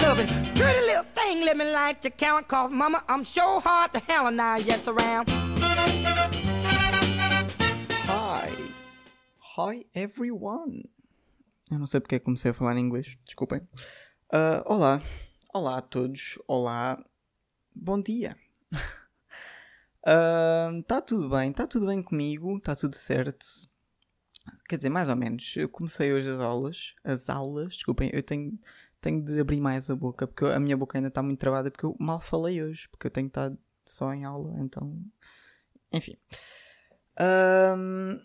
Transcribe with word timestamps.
loving. 0.00 0.28
Little 0.54 1.04
thing, 1.14 1.44
count. 2.10 2.48
Cause 2.48 2.70
mama, 2.70 3.04
I'm 3.06 3.22
so 3.22 3.60
hard 3.60 3.92
to 3.92 4.00
yes, 4.66 4.88
around. 4.88 5.28
Hi. 8.08 8.50
Hi 9.56 9.84
everyone. 9.94 10.88
Eu 11.70 11.78
não 11.78 11.84
sei 11.86 12.00
porque 12.00 12.18
que 12.18 12.24
comecei 12.24 12.50
a 12.50 12.54
falar 12.54 12.76
em 12.78 12.80
inglês, 12.80 13.18
desculpem. 13.26 13.60
Ah, 14.32 14.62
olá. 14.64 15.02
Olá 15.52 15.76
a 15.76 15.82
todos. 15.82 16.38
Olá. 16.48 16.98
Bom 17.74 18.00
dia. 18.00 18.34
Está 20.80 21.02
tudo 21.06 21.28
bem, 21.28 21.50
está 21.50 21.66
tudo 21.66 21.86
bem 21.88 22.02
comigo, 22.02 22.56
está 22.56 22.74
tudo 22.74 22.96
certo. 22.96 23.44
Quer 24.66 24.76
dizer, 24.76 24.88
mais 24.88 25.08
ou 25.08 25.16
menos. 25.16 25.54
Eu 25.58 25.68
comecei 25.68 26.10
hoje 26.10 26.30
as 26.30 26.40
aulas. 26.40 26.94
As 27.04 27.28
aulas, 27.28 27.74
desculpem, 27.74 28.08
eu 28.14 28.22
tenho, 28.22 28.58
tenho 29.02 29.22
de 29.22 29.38
abrir 29.40 29.60
mais 29.60 29.90
a 29.90 29.96
boca, 29.96 30.26
porque 30.26 30.44
a 30.44 30.60
minha 30.60 30.76
boca 30.76 30.96
ainda 30.96 31.08
está 31.08 31.22
muito 31.22 31.40
travada, 31.40 31.70
porque 31.70 31.84
eu 31.84 31.96
mal 31.98 32.20
falei 32.20 32.62
hoje, 32.62 32.88
porque 32.88 33.08
eu 33.08 33.10
tenho 33.10 33.26
estado 33.26 33.58
só 33.84 34.14
em 34.14 34.24
aula, 34.24 34.54
então. 34.60 34.96
Enfim. 35.92 36.16
Ahm, 37.18 38.20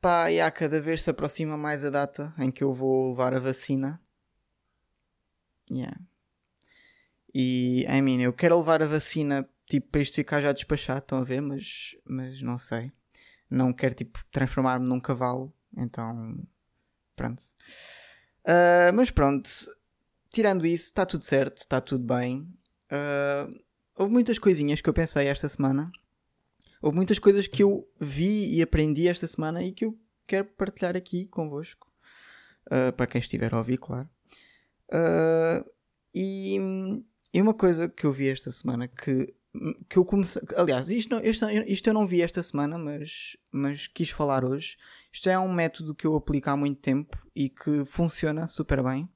pá, 0.00 0.30
e 0.30 0.40
há 0.40 0.50
cada 0.50 0.80
vez 0.80 1.02
se 1.02 1.10
aproxima 1.10 1.56
mais 1.56 1.84
a 1.84 1.90
data 1.90 2.32
em 2.38 2.50
que 2.50 2.62
eu 2.62 2.72
vou 2.72 3.10
levar 3.10 3.34
a 3.34 3.40
vacina. 3.40 4.00
Yeah. 5.70 5.98
E, 7.34 7.84
I 7.88 8.00
mean, 8.00 8.20
eu 8.20 8.32
quero 8.32 8.58
levar 8.58 8.82
a 8.82 8.86
vacina, 8.86 9.48
tipo, 9.66 9.88
para 9.90 10.02
isto 10.02 10.14
ficar 10.14 10.40
já 10.40 10.52
despachado, 10.52 11.00
estão 11.00 11.18
a 11.18 11.24
ver? 11.24 11.40
Mas, 11.40 11.96
mas 12.04 12.40
não 12.42 12.58
sei. 12.58 12.92
Não 13.50 13.72
quero, 13.72 13.94
tipo, 13.94 14.20
transformar-me 14.30 14.88
num 14.88 15.00
cavalo. 15.00 15.52
Então, 15.76 16.38
pronto. 17.16 17.42
Ah, 18.44 18.92
mas 18.94 19.10
pronto, 19.10 19.50
tirando 20.32 20.66
isso, 20.66 20.86
está 20.86 21.04
tudo 21.06 21.22
certo, 21.22 21.58
está 21.58 21.80
tudo 21.80 22.04
bem. 22.04 22.48
Ah, 22.90 23.48
houve 23.96 24.12
muitas 24.12 24.38
coisinhas 24.38 24.80
que 24.80 24.88
eu 24.88 24.94
pensei 24.94 25.26
esta 25.26 25.48
semana. 25.48 25.90
Houve 26.80 26.96
muitas 26.96 27.18
coisas 27.18 27.46
que 27.46 27.62
eu 27.62 27.88
vi 28.00 28.56
e 28.56 28.62
aprendi 28.62 29.06
esta 29.08 29.26
semana 29.26 29.62
e 29.62 29.72
que 29.72 29.84
eu 29.84 29.98
quero 30.26 30.46
partilhar 30.46 30.96
aqui 30.96 31.26
convosco. 31.26 31.86
Ah, 32.70 32.92
para 32.92 33.06
quem 33.06 33.20
estiver 33.20 33.52
a 33.54 33.58
ouvir, 33.58 33.78
claro. 33.78 34.08
Ah, 34.90 35.64
e, 36.14 36.56
e 37.32 37.40
uma 37.40 37.54
coisa 37.54 37.88
que 37.88 38.04
eu 38.04 38.12
vi 38.12 38.28
esta 38.28 38.50
semana 38.50 38.88
que, 38.88 39.32
que 39.88 39.96
eu 39.98 40.04
comecei. 40.04 40.42
Aliás, 40.56 40.90
isto, 40.90 41.14
não- 41.14 41.22
isto, 41.24 41.44
isto 41.66 41.86
eu 41.88 41.94
não 41.94 42.06
vi 42.06 42.20
esta 42.22 42.42
semana, 42.42 42.76
mas, 42.78 43.36
mas 43.52 43.86
quis 43.86 44.10
falar 44.10 44.44
hoje. 44.44 44.76
Isto 45.12 45.28
é 45.30 45.38
um 45.38 45.52
método 45.52 45.94
que 45.94 46.06
eu 46.06 46.16
aplico 46.16 46.50
há 46.50 46.56
muito 46.56 46.80
tempo 46.80 47.16
e 47.34 47.48
que 47.48 47.84
funciona 47.84 48.46
super 48.46 48.82
bem. 48.82 49.08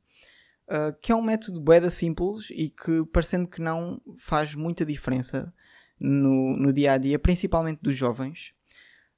Uh, 0.68 0.92
que 1.00 1.12
é 1.12 1.14
um 1.14 1.22
método 1.22 1.60
boeda 1.60 1.88
simples 1.90 2.48
e 2.50 2.70
que, 2.70 3.04
parecendo 3.12 3.48
que 3.48 3.60
não, 3.60 4.00
faz 4.18 4.54
muita 4.54 4.84
diferença 4.84 5.54
no, 5.98 6.56
no 6.56 6.72
dia 6.72 6.92
a 6.92 6.98
dia, 6.98 7.18
principalmente 7.18 7.80
dos 7.80 7.96
jovens. 7.96 8.52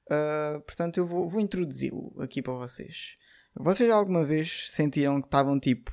Uh, 0.05 0.61
portanto, 0.61 0.97
eu 0.97 1.05
vou, 1.05 1.27
vou 1.27 1.41
introduzi-lo 1.41 2.15
aqui 2.21 2.41
para 2.41 2.53
vocês. 2.53 3.15
Vocês 3.55 3.89
alguma 3.89 4.23
vez 4.23 4.71
sentiram 4.71 5.19
que 5.19 5.27
estavam 5.27 5.59
tipo 5.59 5.91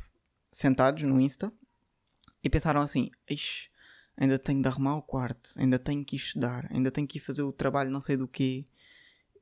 sentados 0.52 1.02
no 1.02 1.20
Insta 1.20 1.52
e 2.42 2.48
pensaram 2.48 2.80
assim: 2.80 3.10
Ixi, 3.28 3.70
ainda 4.16 4.38
tenho 4.38 4.62
de 4.62 4.68
arrumar 4.68 4.96
o 4.96 5.02
quarto, 5.02 5.50
ainda 5.58 5.78
tenho 5.78 6.04
que 6.04 6.16
estudar, 6.16 6.68
ainda 6.70 6.90
tenho 6.90 7.06
que 7.06 7.18
ir 7.18 7.20
fazer 7.20 7.42
o 7.42 7.52
trabalho 7.52 7.90
não 7.90 8.00
sei 8.00 8.16
do 8.16 8.28
quê, 8.28 8.64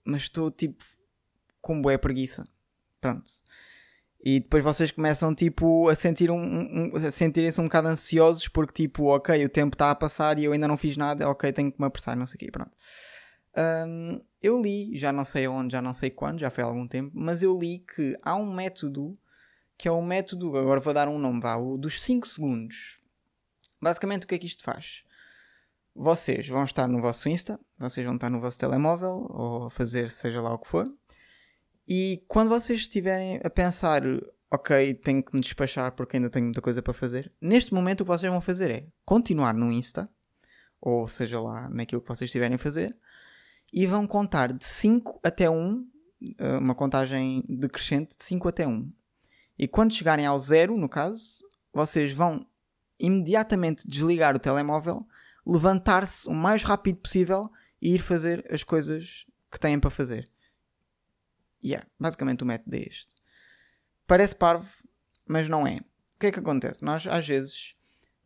mas 0.05 0.23
estou 0.23 0.51
tipo 0.51 0.85
com 1.61 1.81
boa 1.81 1.99
preguiça. 1.99 2.47
Pronto. 3.01 3.31
E 4.27 4.41
depois 4.41 4.65
vocês 4.65 4.91
começam 4.91 5.35
tipo 5.35 5.87
a 5.89 5.95
sentir 5.95 6.31
um, 6.31 6.39
um- 6.39 6.97
a 6.97 7.11
sentirem-se 7.11 7.61
um 7.61 7.65
bocado 7.65 7.89
ansiosos 7.89 8.49
porque 8.49 8.73
tipo, 8.85 9.05
ok, 9.15 9.45
o 9.45 9.49
tempo 9.51 9.75
está 9.75 9.91
a 9.91 9.95
passar 9.95 10.39
e 10.39 10.45
eu 10.45 10.53
ainda 10.53 10.67
não 10.67 10.79
fiz 10.79 10.97
nada, 10.97 11.29
ok, 11.29 11.53
tenho 11.53 11.71
que 11.71 11.79
me 11.79 11.87
apressar, 11.87 12.17
não 12.17 12.25
sei 12.25 12.37
o 12.37 12.39
quê, 12.39 12.51
pronto. 12.51 12.71
Hum, 13.87 14.21
eu 14.43 14.61
li, 14.63 14.97
já 14.97 15.13
não 15.13 15.25
sei 15.27 15.47
onde, 15.47 15.73
já 15.73 15.83
não 15.83 15.93
sei 15.95 16.09
quando, 16.11 16.39
já 16.41 16.49
foi 16.51 16.65
há 16.65 16.67
algum 16.67 16.89
tempo, 16.89 17.11
mas 17.15 17.43
eu 17.43 17.57
li 17.59 17.81
que 17.95 18.17
há 18.23 18.35
um 18.35 18.51
método 18.51 19.13
que 19.77 19.87
é 19.89 19.91
o 19.91 20.01
método, 20.01 20.57
agora 20.57 20.81
vou 20.81 20.95
dar 20.95 21.07
um 21.09 21.19
nome, 21.19 21.41
vá, 21.41 21.57
o 21.57 21.77
dos 21.77 22.01
5 22.01 22.27
segundos. 22.27 22.99
Basicamente 23.81 24.25
o 24.25 24.27
que 24.29 24.37
é 24.37 24.39
que 24.39 24.47
isto 24.47 24.63
faz? 24.65 25.03
Vocês 25.95 26.49
vão 26.49 26.65
estar 26.65 26.89
no 26.89 27.01
vosso 27.01 27.29
Insta, 27.29 27.61
vocês 27.79 28.05
vão 28.07 28.15
estar 28.15 28.31
no 28.31 28.41
vosso 28.41 28.59
telemóvel 28.59 29.27
ou 29.31 29.69
fazer 29.71 30.11
seja 30.11 30.41
lá 30.41 30.55
o 30.55 30.59
que 30.59 30.69
for. 30.69 30.91
E 31.87 32.25
quando 32.29 32.49
vocês 32.49 32.81
estiverem 32.81 33.41
a 33.45 33.51
pensar, 33.51 34.03
ok, 34.51 34.95
tenho 34.95 35.23
que 35.23 35.35
me 35.35 35.41
despachar 35.41 35.93
porque 35.93 36.17
ainda 36.17 36.31
tenho 36.31 36.47
muita 36.47 36.63
coisa 36.63 36.81
para 36.83 36.95
fazer, 36.95 37.33
neste 37.41 37.75
momento 37.75 38.01
o 38.01 38.05
que 38.05 38.09
vocês 38.09 38.31
vão 38.31 38.41
fazer 38.41 38.71
é 38.71 38.87
continuar 39.05 39.53
no 39.53 39.71
Insta, 39.71 40.09
ou 40.81 41.07
seja 41.09 41.41
lá 41.41 41.69
naquilo 41.69 42.01
que 42.01 42.09
vocês 42.09 42.29
estiverem 42.29 42.57
a 42.57 42.59
fazer, 42.59 42.97
e 43.73 43.87
vão 43.87 44.07
contar 44.07 44.53
de 44.53 44.65
5 44.65 45.21
até 45.23 45.51
1, 45.51 45.87
eh, 46.39 46.57
uma 46.59 46.75
contagem 46.75 47.45
decrescente 47.49 48.17
de 48.17 48.25
5 48.25 48.49
até 48.49 48.67
1. 48.67 48.91
E 49.59 49.67
quando 49.67 49.93
chegarem 49.93 50.27
ao 50.27 50.39
zero, 50.39 50.77
no 50.77 50.89
caso, 50.89 51.45
vocês 51.73 52.13
vão 52.13 52.47
imediatamente 52.99 53.87
desligar 53.87 54.37
o 54.37 54.39
telemóvel, 54.39 55.07
levantar-se 55.47 56.29
o 56.29 56.33
mais 56.33 56.63
rápido 56.63 56.99
possível 56.99 57.51
e 57.81 57.95
ir 57.95 57.99
fazer 57.99 58.47
as 58.51 58.63
coisas 58.63 59.27
que 59.51 59.59
têm 59.59 59.79
para 59.79 59.91
fazer. 59.91 60.31
Yeah, 61.65 61.87
basicamente 61.99 62.43
o 62.43 62.47
método 62.47 62.77
é 62.77 62.81
este. 62.81 63.15
Parece 64.07 64.35
parvo, 64.37 64.69
mas 65.27 65.49
não 65.49 65.67
é. 65.67 65.79
O 66.15 66.19
que 66.21 66.27
é 66.27 66.33
que 66.33 66.39
acontece? 66.39 66.85
Nós, 66.85 67.07
às 67.07 67.27
vezes, 67.27 67.75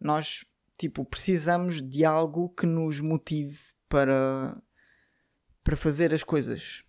nós, 0.01 0.45
tipo, 0.77 1.05
precisamos 1.05 1.81
de 1.81 2.05
algo 2.05 2.49
que 2.51 2.67
nos 2.67 3.01
motive 3.01 3.59
para, 3.89 4.61
para 5.63 5.77
fazer 5.77 6.13
as 6.13 6.25
coisas. 6.25 6.83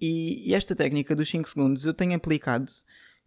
E, 0.00 0.50
e 0.50 0.54
esta 0.54 0.74
técnica 0.74 1.14
dos 1.14 1.28
5 1.28 1.48
segundos 1.48 1.84
eu 1.84 1.94
tenho 1.94 2.14
aplicado 2.14 2.70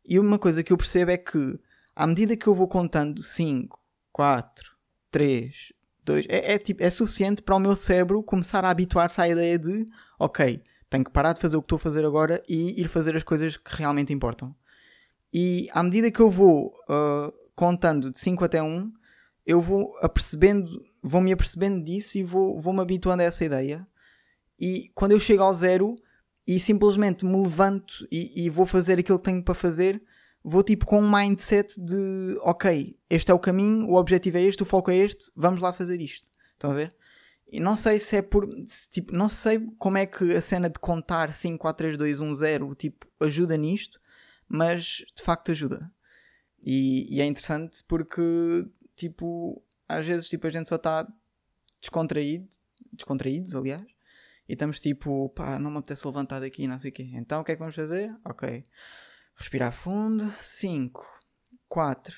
e 0.05 0.19
uma 0.19 0.37
coisa 0.37 0.63
que 0.63 0.71
eu 0.71 0.77
percebo 0.77 1.11
é 1.11 1.17
que 1.17 1.59
à 1.95 2.07
medida 2.07 2.37
que 2.37 2.47
eu 2.47 2.53
vou 2.53 2.67
contando 2.67 3.21
5, 3.21 3.79
4, 4.11 4.71
3, 5.11 5.73
2, 6.03 6.25
é, 6.29 6.57
tipo, 6.57 6.83
é 6.83 6.89
suficiente 6.89 7.41
para 7.41 7.55
o 7.55 7.59
meu 7.59 7.75
cérebro 7.75 8.23
começar 8.23 8.63
a 8.63 8.69
habituar-se 8.69 9.19
à 9.21 9.27
ideia 9.27 9.57
de 9.59 9.85
ok, 10.17 10.63
tenho 10.89 11.03
que 11.03 11.11
parar 11.11 11.33
de 11.33 11.39
fazer 11.39 11.55
o 11.55 11.61
que 11.61 11.65
estou 11.65 11.75
a 11.75 11.79
fazer 11.79 12.05
agora 12.05 12.43
e 12.47 12.81
ir 12.81 12.87
fazer 12.87 13.15
as 13.15 13.23
coisas 13.23 13.55
que 13.57 13.75
realmente 13.75 14.11
importam. 14.11 14.55
E 15.31 15.69
à 15.71 15.83
medida 15.83 16.11
que 16.11 16.19
eu 16.19 16.29
vou 16.29 16.73
ah, 16.89 17.31
contando 17.55 18.11
de 18.11 18.19
5 18.19 18.43
até 18.43 18.61
1, 18.61 18.91
eu 19.45 19.61
vou 19.61 19.97
apercebendo, 20.01 20.83
vou-me 21.01 21.31
apercebendo 21.31 21.83
disso 21.83 22.17
e 22.17 22.23
vou, 22.23 22.59
vou-me 22.59 22.81
habituando 22.81 23.21
a 23.21 23.25
essa 23.25 23.45
ideia. 23.45 23.85
E 24.59 24.91
quando 24.95 25.11
eu 25.11 25.19
chego 25.19 25.43
ao 25.43 25.53
zero 25.53 25.95
e 26.45 26.59
simplesmente 26.59 27.25
me 27.25 27.37
levanto 27.37 28.07
e, 28.11 28.45
e 28.45 28.49
vou 28.49 28.65
fazer 28.65 28.99
aquilo 28.99 29.17
que 29.17 29.25
tenho 29.25 29.43
para 29.43 29.53
fazer, 29.53 30.01
vou 30.43 30.63
tipo 30.63 30.85
com 30.85 30.99
um 30.99 31.11
mindset 31.11 31.79
de 31.79 32.37
ok, 32.41 32.97
este 33.09 33.31
é 33.31 33.33
o 33.33 33.39
caminho, 33.39 33.87
o 33.87 33.95
objetivo 33.95 34.37
é 34.37 34.41
este, 34.41 34.63
o 34.63 34.65
foco 34.65 34.89
é 34.89 34.97
este, 34.97 35.31
vamos 35.35 35.61
lá 35.61 35.71
fazer 35.71 36.01
isto. 36.01 36.29
Estão 36.53 36.71
a 36.71 36.73
ver? 36.73 36.95
E 37.51 37.59
não 37.59 37.75
sei 37.75 37.99
se 37.99 38.17
é 38.17 38.21
por. 38.21 38.47
tipo, 38.91 39.11
não 39.11 39.27
sei 39.27 39.59
como 39.77 39.97
é 39.97 40.05
que 40.05 40.35
a 40.35 40.41
cena 40.41 40.69
de 40.69 40.79
contar 40.79 41.33
5, 41.33 41.57
4, 41.57 41.77
3, 41.77 41.97
2, 41.97 42.19
1, 42.19 42.33
0 42.33 42.75
tipo, 42.75 43.07
ajuda 43.19 43.57
nisto, 43.57 43.99
mas 44.47 45.03
de 45.15 45.23
facto 45.23 45.51
ajuda. 45.51 45.91
E, 46.61 47.07
e 47.15 47.21
é 47.21 47.25
interessante 47.25 47.83
porque, 47.87 48.67
tipo, 48.95 49.63
às 49.87 50.05
vezes 50.05 50.29
tipo, 50.29 50.45
a 50.45 50.49
gente 50.49 50.69
só 50.69 50.75
está 50.75 51.07
descontraído, 51.81 52.47
descontraídos, 52.93 53.55
aliás, 53.55 53.85
e 54.47 54.53
estamos 54.53 54.79
tipo, 54.79 55.29
pá, 55.29 55.57
não 55.57 55.71
me 55.71 55.77
apetece 55.77 56.05
levantar 56.05 56.39
daqui, 56.39 56.67
não 56.67 56.77
sei 56.77 56.91
o 56.91 56.93
quê. 56.93 57.09
Então 57.13 57.41
o 57.41 57.43
que 57.43 57.51
é 57.51 57.55
que 57.55 57.59
vamos 57.59 57.75
fazer? 57.75 58.15
Ok. 58.25 58.63
Respirar 59.35 59.71
fundo. 59.71 60.31
5, 60.41 61.05
4, 61.67 62.15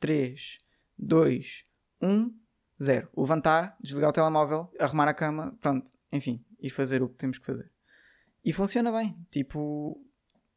3, 0.00 0.58
2, 0.98 1.64
1, 2.02 2.34
0. 2.82 3.08
Levantar, 3.16 3.76
desligar 3.80 4.10
o 4.10 4.12
telemóvel, 4.12 4.70
arrumar 4.78 5.08
a 5.08 5.14
cama, 5.14 5.56
pronto, 5.60 5.92
enfim, 6.12 6.44
e 6.60 6.70
fazer 6.70 7.02
o 7.02 7.08
que 7.08 7.16
temos 7.16 7.38
que 7.38 7.46
fazer. 7.46 7.70
E 8.44 8.52
funciona 8.52 8.92
bem. 8.92 9.16
Tipo, 9.30 10.00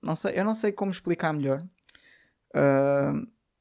não 0.01 0.15
sei, 0.15 0.39
eu 0.39 0.45
não 0.45 0.55
sei 0.55 0.71
como 0.71 0.91
explicar 0.91 1.33
melhor. 1.33 1.63
Ah, 2.53 3.13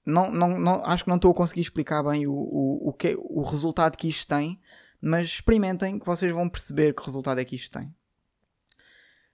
não, 0.04 0.30
não, 0.30 0.58
não, 0.58 0.84
acho 0.84 1.04
que 1.04 1.10
não 1.10 1.16
estou 1.16 1.30
a 1.30 1.34
conseguir 1.34 1.60
explicar 1.60 2.02
bem 2.02 2.26
o, 2.26 2.32
o, 2.32 2.88
o, 2.88 2.92
que, 2.92 3.16
o 3.18 3.42
resultado 3.42 3.96
que 3.96 4.08
isto 4.08 4.26
tem, 4.26 4.58
mas 5.00 5.26
experimentem 5.26 5.98
que 5.98 6.06
vocês 6.06 6.32
vão 6.32 6.48
perceber 6.48 6.94
que 6.94 7.04
resultado 7.04 7.40
é 7.40 7.44
que 7.44 7.56
isto 7.56 7.78
tem. 7.78 7.94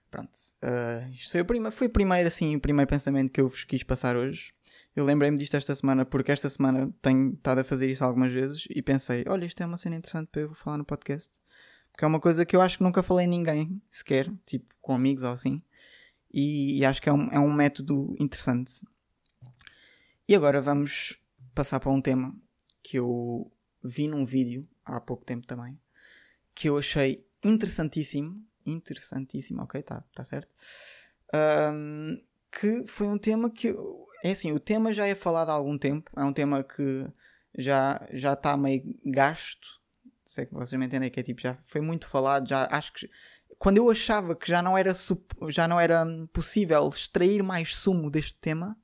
Pronto, 0.09 0.31
ah, 0.61 1.07
isto 1.11 1.31
foi 1.31 1.41
o, 1.41 1.45
prima, 1.45 1.71
foi 1.71 1.87
o 1.87 1.89
primeiro, 1.89 2.27
assim, 2.27 2.55
o 2.55 2.61
primeiro 2.61 2.89
pensamento 2.89 3.31
que 3.31 3.41
eu 3.41 3.47
vos 3.47 3.63
quis 3.63 3.83
passar 3.83 4.15
hoje. 4.15 4.53
Eu 4.97 5.05
lembrei-me 5.05 5.37
disto 5.37 5.55
esta 5.55 5.75
semana 5.75 6.03
porque 6.03 6.31
esta 6.31 6.49
semana 6.49 6.91
tenho 7.03 7.33
estado 7.35 7.59
a 7.59 7.63
fazer 7.63 7.87
isso 7.87 8.03
algumas 8.03 8.31
vezes 8.31 8.65
e 8.67 8.81
pensei, 8.81 9.23
olha, 9.27 9.45
isto 9.45 9.61
é 9.61 9.65
uma 9.67 9.77
cena 9.77 9.95
interessante 9.95 10.27
para 10.31 10.41
eu 10.41 10.55
falar 10.55 10.75
no 10.75 10.83
podcast. 10.83 11.39
Porque 11.91 12.03
é 12.03 12.07
uma 12.07 12.19
coisa 12.19 12.43
que 12.43 12.55
eu 12.55 12.61
acho 12.63 12.79
que 12.79 12.83
nunca 12.83 13.03
falei 13.03 13.27
a 13.27 13.29
ninguém, 13.29 13.79
sequer, 13.91 14.27
tipo, 14.43 14.73
com 14.81 14.95
amigos 14.95 15.21
ou 15.21 15.33
assim. 15.33 15.59
E, 16.33 16.79
e 16.79 16.83
acho 16.83 16.99
que 16.99 17.09
é 17.09 17.13
um, 17.13 17.29
é 17.29 17.37
um 17.37 17.53
método 17.53 18.15
interessante. 18.19 18.83
E 20.27 20.35
agora 20.35 20.59
vamos 20.59 21.21
passar 21.53 21.79
para 21.79 21.91
um 21.91 22.01
tema 22.01 22.35
que 22.81 22.97
eu 22.97 23.51
vi 23.83 24.07
num 24.07 24.25
vídeo 24.25 24.67
há 24.83 24.99
pouco 24.99 25.23
tempo 25.23 25.45
também, 25.45 25.79
que 26.55 26.69
eu 26.69 26.75
achei 26.75 27.23
interessantíssimo. 27.43 28.43
Interessantíssimo, 28.65 29.61
ok, 29.61 29.79
tá, 29.83 30.03
tá 30.15 30.23
certo. 30.23 30.49
Um, 31.71 32.19
que 32.51 32.85
foi 32.87 33.07
um 33.07 33.17
tema 33.17 33.49
que. 33.49 33.75
É 34.23 34.31
assim, 34.31 34.51
o 34.51 34.59
tema 34.59 34.91
já 34.93 35.05
é 35.05 35.15
falado 35.15 35.49
há 35.49 35.53
algum 35.53 35.77
tempo, 35.77 36.11
é 36.15 36.23
um 36.23 36.33
tema 36.33 36.63
que 36.63 37.07
já 37.57 38.05
já 38.11 38.33
está 38.33 38.55
meio 38.57 38.83
gasto. 39.05 39.79
Sei 40.25 40.45
que 40.45 40.53
vocês 40.53 40.77
me 40.77 40.85
entendem 40.85 41.09
que 41.09 41.19
é 41.19 41.23
tipo, 41.23 41.39
já 41.39 41.55
foi 41.63 41.81
muito 41.81 42.07
falado, 42.07 42.47
já 42.47 42.67
acho 42.71 42.93
que 42.93 43.09
quando 43.57 43.77
eu 43.77 43.89
achava 43.89 44.35
que 44.35 44.47
já 44.47 44.61
não 44.61 44.77
era 44.77 44.93
já 45.49 45.67
não 45.67 45.79
era 45.79 46.05
possível 46.31 46.87
extrair 46.89 47.41
mais 47.41 47.75
sumo 47.75 48.09
deste 48.09 48.35
tema, 48.35 48.77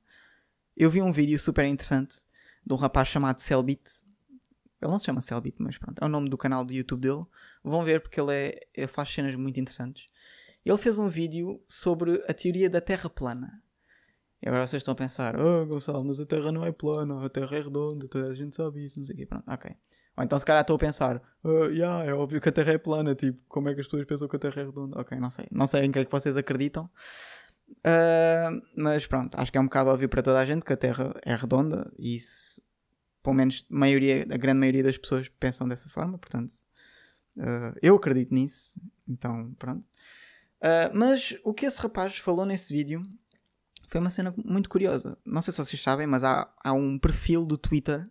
eu 0.76 0.90
vi 0.90 1.00
um 1.00 1.12
vídeo 1.12 1.38
super 1.38 1.64
interessante 1.64 2.24
de 2.64 2.72
um 2.72 2.76
rapaz 2.76 3.08
chamado 3.08 3.40
Selbit. 3.40 3.82
Ele 4.80 4.90
não 4.90 4.98
se 4.98 5.06
chama 5.06 5.20
Selbit, 5.20 5.56
mas 5.60 5.78
pronto, 5.78 6.02
é 6.02 6.04
o 6.04 6.08
nome 6.08 6.28
do 6.28 6.36
canal 6.36 6.64
do 6.64 6.72
YouTube 6.72 7.02
dele. 7.02 7.24
Vão 7.62 7.84
ver 7.84 8.00
porque 8.00 8.20
ele, 8.20 8.32
é, 8.32 8.66
ele 8.74 8.86
faz 8.86 9.08
cenas 9.10 9.34
muito 9.36 9.58
interessantes. 9.58 10.06
Ele 10.64 10.78
fez 10.78 10.98
um 10.98 11.08
vídeo 11.08 11.62
sobre 11.68 12.22
a 12.28 12.34
teoria 12.34 12.68
da 12.68 12.80
Terra 12.80 13.08
plana. 13.08 13.62
E 14.44 14.48
agora 14.48 14.66
vocês 14.66 14.82
estão 14.82 14.92
a 14.92 14.94
pensar, 14.94 15.40
oh 15.40 15.64
Gonçalo, 15.64 16.04
mas 16.04 16.20
a 16.20 16.26
Terra 16.26 16.52
não 16.52 16.66
é 16.66 16.70
plana, 16.70 17.24
a 17.24 17.30
Terra 17.30 17.56
é 17.56 17.62
redonda, 17.62 18.06
toda 18.06 18.30
a 18.30 18.34
gente 18.34 18.54
sabe 18.54 18.84
isso, 18.84 18.98
não 18.98 19.06
sei 19.06 19.14
o 19.14 19.18
quê. 19.18 19.24
Pronto, 19.24 19.44
ok. 19.48 19.74
Ou 20.18 20.22
então 20.22 20.38
se 20.38 20.44
calhar 20.44 20.60
estou 20.60 20.76
a 20.76 20.78
pensar, 20.78 21.16
uh, 21.42 21.64
yeah, 21.70 22.04
é 22.04 22.12
óbvio 22.12 22.38
que 22.42 22.48
a 22.50 22.52
Terra 22.52 22.72
é 22.72 22.78
plana, 22.78 23.14
tipo, 23.14 23.40
como 23.48 23.70
é 23.70 23.74
que 23.74 23.80
as 23.80 23.86
pessoas 23.86 24.04
pensam 24.04 24.28
que 24.28 24.36
a 24.36 24.38
Terra 24.38 24.60
é 24.60 24.64
redonda? 24.66 25.00
Ok, 25.00 25.18
não 25.18 25.30
sei. 25.30 25.46
Não 25.50 25.66
sei 25.66 25.84
em 25.84 25.90
que 25.90 25.98
é 25.98 26.04
que 26.04 26.10
vocês 26.10 26.36
acreditam. 26.36 26.90
Uh, 27.70 28.60
mas 28.76 29.06
pronto, 29.06 29.34
acho 29.40 29.50
que 29.50 29.56
é 29.56 29.60
um 29.62 29.64
bocado 29.64 29.88
óbvio 29.88 30.10
para 30.10 30.22
toda 30.22 30.38
a 30.38 30.44
gente 30.44 30.62
que 30.62 30.72
a 30.74 30.76
Terra 30.76 31.14
é 31.24 31.34
redonda 31.34 31.90
e 31.98 32.16
isso, 32.16 32.60
pelo 33.22 33.34
menos 33.34 33.64
a, 33.70 33.74
maioria, 33.74 34.26
a 34.30 34.36
grande 34.36 34.60
maioria 34.60 34.82
das 34.82 34.98
pessoas 34.98 35.26
pensam 35.26 35.66
dessa 35.66 35.88
forma, 35.88 36.18
portanto, 36.18 36.52
uh, 37.38 37.74
eu 37.80 37.96
acredito 37.96 38.34
nisso, 38.34 38.78
então 39.08 39.54
pronto. 39.58 39.86
Uh, 40.60 40.92
mas 40.92 41.34
o 41.42 41.54
que 41.54 41.64
esse 41.64 41.80
rapaz 41.80 42.18
falou 42.18 42.44
nesse 42.44 42.74
vídeo 42.74 43.02
foi 43.88 44.00
uma 44.00 44.10
cena 44.10 44.34
muito 44.44 44.68
curiosa. 44.68 45.16
Não 45.24 45.42
sei 45.42 45.52
se 45.52 45.64
vocês 45.64 45.80
sabem, 45.80 46.06
mas 46.06 46.24
há, 46.24 46.48
há 46.62 46.72
um 46.72 46.98
perfil 46.98 47.46
do 47.46 47.56
Twitter, 47.56 48.08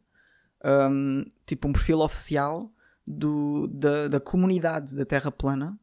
um, 0.92 1.24
tipo 1.46 1.68
um 1.68 1.74
perfil 1.74 2.00
oficial 2.00 2.72
do, 3.06 3.68
da, 3.68 4.08
da 4.08 4.20
comunidade 4.20 4.96
da 4.96 5.06
Terra 5.06 5.32
plana. 5.32 5.78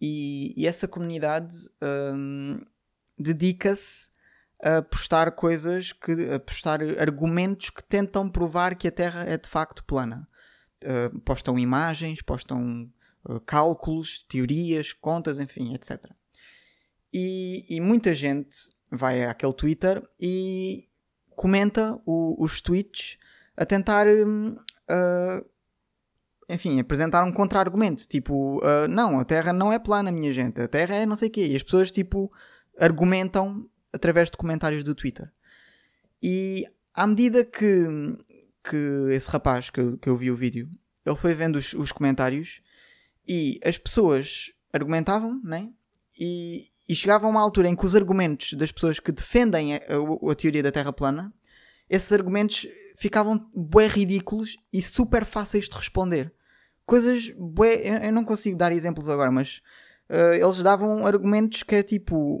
E, 0.00 0.52
e 0.56 0.66
essa 0.66 0.88
comunidade 0.88 1.54
um, 2.14 2.60
dedica-se 3.18 4.08
a 4.62 4.80
postar 4.80 5.32
coisas, 5.32 5.92
que, 5.92 6.12
a 6.32 6.38
postar 6.38 6.80
argumentos 6.98 7.70
que 7.70 7.82
tentam 7.84 8.28
provar 8.30 8.76
que 8.76 8.86
a 8.86 8.92
Terra 8.92 9.24
é 9.24 9.36
de 9.36 9.48
facto 9.48 9.84
plana. 9.84 10.28
Uh, 10.84 11.20
postam 11.20 11.58
imagens, 11.58 12.22
postam 12.22 12.90
uh, 13.28 13.40
cálculos, 13.40 14.24
teorias, 14.28 14.92
contas, 14.92 15.38
enfim, 15.38 15.74
etc. 15.74 16.04
E, 17.12 17.66
e, 17.68 17.80
muita 17.80 18.14
gente 18.14 18.56
vai 18.92 19.24
àquele 19.24 19.54
Twitter 19.54 20.06
e 20.20 20.88
comenta 21.34 21.98
o, 22.04 22.42
os 22.44 22.60
tweets 22.60 23.18
a 23.56 23.64
tentar, 23.64 24.06
uh, 24.06 25.44
enfim, 26.48 26.78
apresentar 26.78 27.24
um 27.24 27.32
contra-argumento. 27.32 28.06
Tipo, 28.06 28.60
não, 28.88 29.18
a 29.18 29.24
Terra 29.24 29.52
não 29.52 29.72
é 29.72 29.78
plana, 29.78 30.12
minha 30.12 30.32
gente, 30.32 30.60
a 30.60 30.68
Terra 30.68 30.94
é 30.96 31.06
não 31.06 31.16
sei 31.16 31.28
o 31.28 31.30
quê. 31.30 31.48
E 31.48 31.56
as 31.56 31.62
pessoas, 31.62 31.90
tipo, 31.90 32.30
argumentam 32.78 33.66
através 33.92 34.30
de 34.30 34.36
comentários 34.36 34.84
do 34.84 34.94
Twitter. 34.94 35.30
E 36.22 36.66
à 36.94 37.06
medida 37.06 37.44
que, 37.44 37.86
que 38.62 38.76
esse 39.10 39.30
rapaz 39.30 39.70
que 39.70 39.96
que 39.96 40.08
eu 40.08 40.16
vi 40.16 40.30
o 40.30 40.36
vídeo, 40.36 40.68
ele 41.04 41.16
foi 41.16 41.34
vendo 41.34 41.56
os, 41.56 41.72
os 41.72 41.90
comentários 41.92 42.60
e 43.26 43.58
as 43.64 43.78
pessoas 43.78 44.52
argumentavam, 44.72 45.40
né? 45.44 45.70
E, 46.18 46.66
e 46.88 46.94
chegavam 46.94 47.28
a 47.28 47.32
uma 47.32 47.40
altura 47.40 47.68
em 47.68 47.76
que 47.76 47.86
os 47.86 47.94
argumentos 47.94 48.54
das 48.54 48.72
pessoas 48.72 48.98
que 48.98 49.12
defendem 49.12 49.74
a, 49.74 49.78
a, 49.78 50.32
a 50.32 50.34
teoria 50.34 50.62
da 50.62 50.72
Terra 50.72 50.92
plana, 50.92 51.32
esses 51.88 52.12
argumentos 52.12 52.66
ficavam 52.96 53.48
bué 53.54 53.86
ridículos 53.86 54.56
e 54.72 54.80
super 54.80 55.24
fáceis 55.24 55.68
de 55.68 55.76
responder. 55.76 56.32
Coisas 56.86 57.30
bué, 57.36 58.06
eu 58.06 58.12
não 58.12 58.24
consigo 58.24 58.56
dar 58.56 58.72
exemplos 58.72 59.08
agora, 59.08 59.30
mas 59.30 59.62
uh, 60.08 60.34
eles 60.34 60.62
davam 60.62 61.06
argumentos 61.06 61.62
que 61.62 61.74
é 61.74 61.82
tipo 61.82 62.40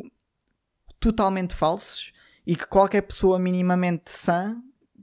totalmente 0.98 1.54
falsos 1.54 2.12
e 2.46 2.56
que 2.56 2.66
qualquer 2.66 3.02
pessoa 3.02 3.38
minimamente 3.38 4.10
sã, 4.10 4.56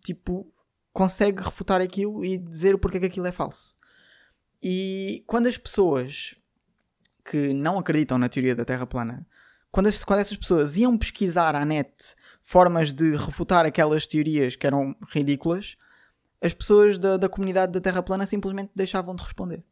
tipo, 0.04 0.52
consegue 0.92 1.42
refutar 1.42 1.82
aquilo 1.82 2.24
e 2.24 2.38
dizer 2.38 2.76
o 2.76 2.80
porquê 2.80 3.00
que 3.00 3.06
aquilo 3.06 3.28
é 3.28 3.32
falso. 3.32 3.76
E 4.62 5.24
quando 5.26 5.48
as 5.48 5.58
pessoas 5.58 6.36
que 7.30 7.54
não 7.54 7.78
acreditam 7.78 8.18
na 8.18 8.30
teoria 8.30 8.56
da 8.56 8.66
Terra 8.66 8.88
plana, 8.88 9.28
quando, 9.72 9.88
as, 9.88 10.04
quando 10.04 10.20
essas 10.20 10.38
pessoas 10.38 10.78
iam 10.78 10.98
pesquisar 10.98 11.56
à 11.56 11.64
net 11.64 12.16
formas 12.42 12.92
de 12.92 13.16
refutar 13.16 13.66
aquelas 13.66 14.08
teorias 14.08 14.56
que 14.56 14.66
eram 14.66 14.96
ridículas, 15.10 15.76
as 16.42 16.54
pessoas 16.54 16.98
da, 16.98 17.18
da 17.18 17.30
comunidade 17.30 17.72
da 17.72 17.82
Terra 17.82 18.02
plana 18.02 18.26
simplesmente 18.26 18.72
deixavam 18.76 19.16
de 19.16 19.24
responder. 19.24 19.64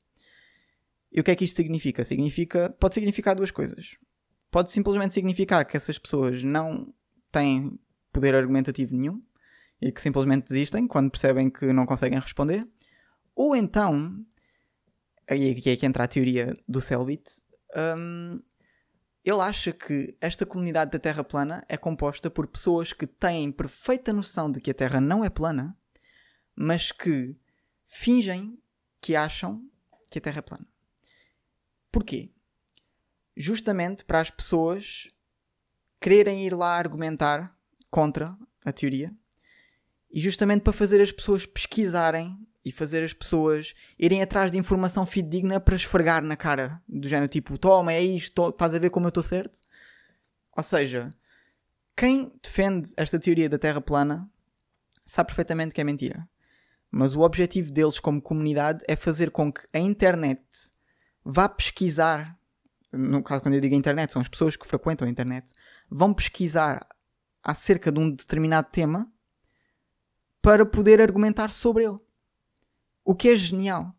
E 1.12 1.19
o 1.19 1.24
que 1.24 1.31
é 1.31 1.36
que 1.36 1.45
isto 1.45 1.56
significa? 1.56 2.06
Significa, 2.06 2.69
pode 2.80 2.94
significar 2.94 3.36
duas 3.36 3.50
coisas 3.50 3.98
pode 4.51 4.71
simplesmente 4.71 5.13
significar 5.13 5.65
que 5.65 5.77
essas 5.77 5.98
pessoas 5.98 6.44
não 6.44 6.94
têm 7.31 7.80
poder 8.12 8.33
argumentativo 8.33 8.95
nenhum 8.95 9.21
e 9.81 9.92
que 9.92 10.01
simplesmente 10.01 10.48
desistem 10.48 10.88
quando 10.88 11.12
percebem 11.12 11.50
que 11.50 11.71
não 11.71 11.86
conseguem 11.86 12.19
responder. 12.19 12.68
Ou 13.36 13.56
então, 13.56 14.25
aí 15.30 15.51
é 15.51 15.75
que 15.75 15.86
entra 15.86 16.06
a 16.06 16.07
teoria 16.07 16.57
do 16.68 16.81
Selbit, 16.81 17.24
um, 17.78 18.42
ele 19.24 19.42
acha 19.42 19.72
que 19.72 20.18
esta 20.22 20.46
comunidade 20.46 20.92
da 20.92 21.00
Terra 21.00 21.24
plana 21.24 21.64
é 21.68 21.78
composta 21.78 22.30
por 22.30 22.48
pessoas 22.48 22.94
que 22.94 23.06
têm 23.06 23.52
perfeita 23.52 24.14
noção 24.14 24.52
de 24.52 24.60
que 24.62 24.72
a 24.72 24.74
Terra 24.74 25.02
não 25.02 25.24
é 25.24 25.30
plana, 25.30 25.78
mas 26.56 26.92
que 26.92 27.36
fingem 27.86 28.58
que 29.02 29.16
acham 29.16 29.64
que 30.10 30.18
a 30.18 30.22
Terra 30.22 30.40
é 30.40 30.42
plana. 30.42 30.68
Porquê? 31.92 32.32
justamente 33.38 34.04
para 34.04 34.20
as 34.20 34.32
pessoas 34.32 35.08
quererem 36.02 36.46
ir 36.46 36.56
lá 36.56 36.76
argumentar 36.76 37.56
contra 37.90 38.36
a 38.66 38.72
teoria 38.74 39.14
e 40.12 40.20
justamente 40.20 40.64
para 40.64 40.74
fazer 40.74 41.00
as 41.02 41.12
pessoas 41.12 41.46
pesquisarem 41.46 42.38
e 42.68 42.71
fazer 42.71 43.04
as 43.04 43.14
pessoas 43.14 43.74
irem 43.97 44.21
atrás 44.21 44.52
de 44.52 44.57
informação 44.57 45.06
fidedigna 45.06 45.59
para 45.59 45.76
esfregar 45.76 46.24
na 46.24 46.36
cara 46.36 46.81
do 46.88 47.07
género 47.07 47.30
tipo, 47.30 47.57
toma, 47.57 47.94
é 47.94 48.02
isto, 48.02 48.50
estás 48.50 48.74
a 48.74 48.80
ver 48.80 48.90
como 48.90 49.06
eu 49.06 49.09
estou 49.09 49.24
certo? 49.24 49.59
Ou 50.56 50.64
seja, 50.64 51.09
quem 51.95 52.31
defende 52.42 52.94
esta 52.97 53.19
teoria 53.19 53.50
da 53.50 53.57
Terra 53.57 53.81
plana 53.81 54.30
sabe 55.06 55.28
perfeitamente 55.28 55.74
que 55.74 55.81
é 55.81 55.83
mentira. 55.83 56.28
Mas 56.90 57.16
o 57.16 57.21
objetivo 57.21 57.71
deles 57.71 58.00
como 58.00 58.21
comunidade 58.21 58.83
é 58.88 58.95
fazer 58.95 59.31
com 59.31 59.52
que 59.52 59.62
a 59.74 59.80
internet 59.80 60.42
vá 61.24 61.50
pesquisar 61.50 62.38
no 62.92 63.21
caso 63.21 63.42
quando 63.42 63.56
eu 63.56 63.62
digo 63.62 63.76
internet, 63.76 64.12
são 64.12 64.21
as 64.21 64.28
pessoas 64.28 64.56
que 64.56 64.68
frequentam 64.68 65.07
a 65.07 65.12
internet, 65.12 65.52
vão 65.90 66.14
pesquisar 66.14 66.88
acerca 67.44 67.92
de 67.92 68.00
um 68.00 68.09
determinado 68.09 68.69
tema 68.71 69.12
para 70.42 70.66
poder 70.66 71.02
argumentar 71.02 71.52
sobre 71.52 71.86
ele. 71.86 72.00
O 73.07 73.16
que 73.16 73.30
é 73.30 73.35
genial. 73.35 73.95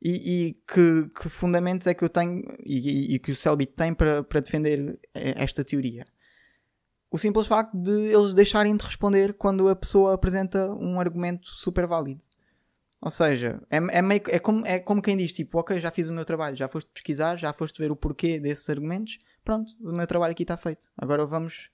E, 0.00 0.10
e 0.10 0.52
que, 0.68 1.08
que, 1.08 1.28
fundamentos 1.28 1.88
é 1.88 1.94
que 1.94 2.04
eu 2.04 2.08
tenho 2.08 2.40
e, 2.64 3.14
e, 3.14 3.18
que 3.18 3.32
o 3.32 3.34
Selbit 3.34 3.72
tem 3.72 3.92
para, 3.92 4.22
para 4.22 4.40
defender 4.40 5.00
esta 5.12 5.64
teoria? 5.64 6.04
O 7.10 7.18
simples 7.18 7.48
facto 7.48 7.76
de 7.76 8.12
eles 8.12 8.32
deixarem 8.32 8.76
de 8.76 8.84
responder 8.84 9.34
quando 9.34 9.68
a 9.68 9.74
pessoa 9.74 10.14
apresenta 10.14 10.68
um 10.72 11.00
argumento 11.00 11.48
super 11.48 11.84
válido. 11.86 12.22
Ou 13.00 13.10
seja, 13.10 13.60
é, 13.68 13.76
é, 13.76 14.02
meio, 14.02 14.22
é, 14.28 14.38
como, 14.38 14.64
é 14.64 14.78
como 14.78 15.02
quem 15.02 15.16
diz, 15.16 15.32
tipo, 15.32 15.58
ok, 15.58 15.80
já 15.80 15.90
fiz 15.90 16.08
o 16.08 16.12
meu 16.12 16.24
trabalho, 16.24 16.54
já 16.54 16.68
foste 16.68 16.90
pesquisar, 16.92 17.36
já 17.36 17.52
foste 17.52 17.82
ver 17.82 17.90
o 17.90 17.96
porquê 17.96 18.38
desses 18.38 18.70
argumentos, 18.70 19.18
pronto, 19.44 19.72
o 19.80 19.92
meu 19.92 20.06
trabalho 20.06 20.30
aqui 20.30 20.44
está 20.44 20.56
feito. 20.56 20.92
Agora 20.96 21.26
vamos 21.26 21.70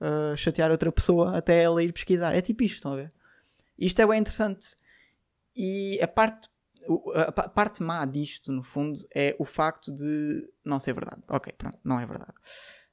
uh, 0.00 0.36
chatear 0.36 0.72
outra 0.72 0.90
pessoa 0.90 1.36
até 1.36 1.62
ela 1.62 1.82
ir 1.82 1.92
pesquisar. 1.92 2.34
É 2.34 2.40
tipo 2.40 2.64
isto, 2.64 2.76
estão 2.76 2.94
a 2.94 2.96
ver? 2.96 3.12
Isto 3.78 4.02
é 4.02 4.06
bem 4.06 4.18
interessante. 4.20 4.74
E 5.56 6.00
a 6.02 6.08
parte, 6.08 6.48
a 7.14 7.48
parte 7.48 7.82
má 7.82 8.04
disto, 8.04 8.50
no 8.50 8.62
fundo, 8.62 8.98
é 9.14 9.36
o 9.38 9.44
facto 9.44 9.92
de 9.92 10.48
não 10.64 10.80
ser 10.80 10.94
verdade. 10.94 11.22
Ok, 11.28 11.52
pronto, 11.56 11.78
não 11.84 12.00
é 12.00 12.06
verdade. 12.06 12.34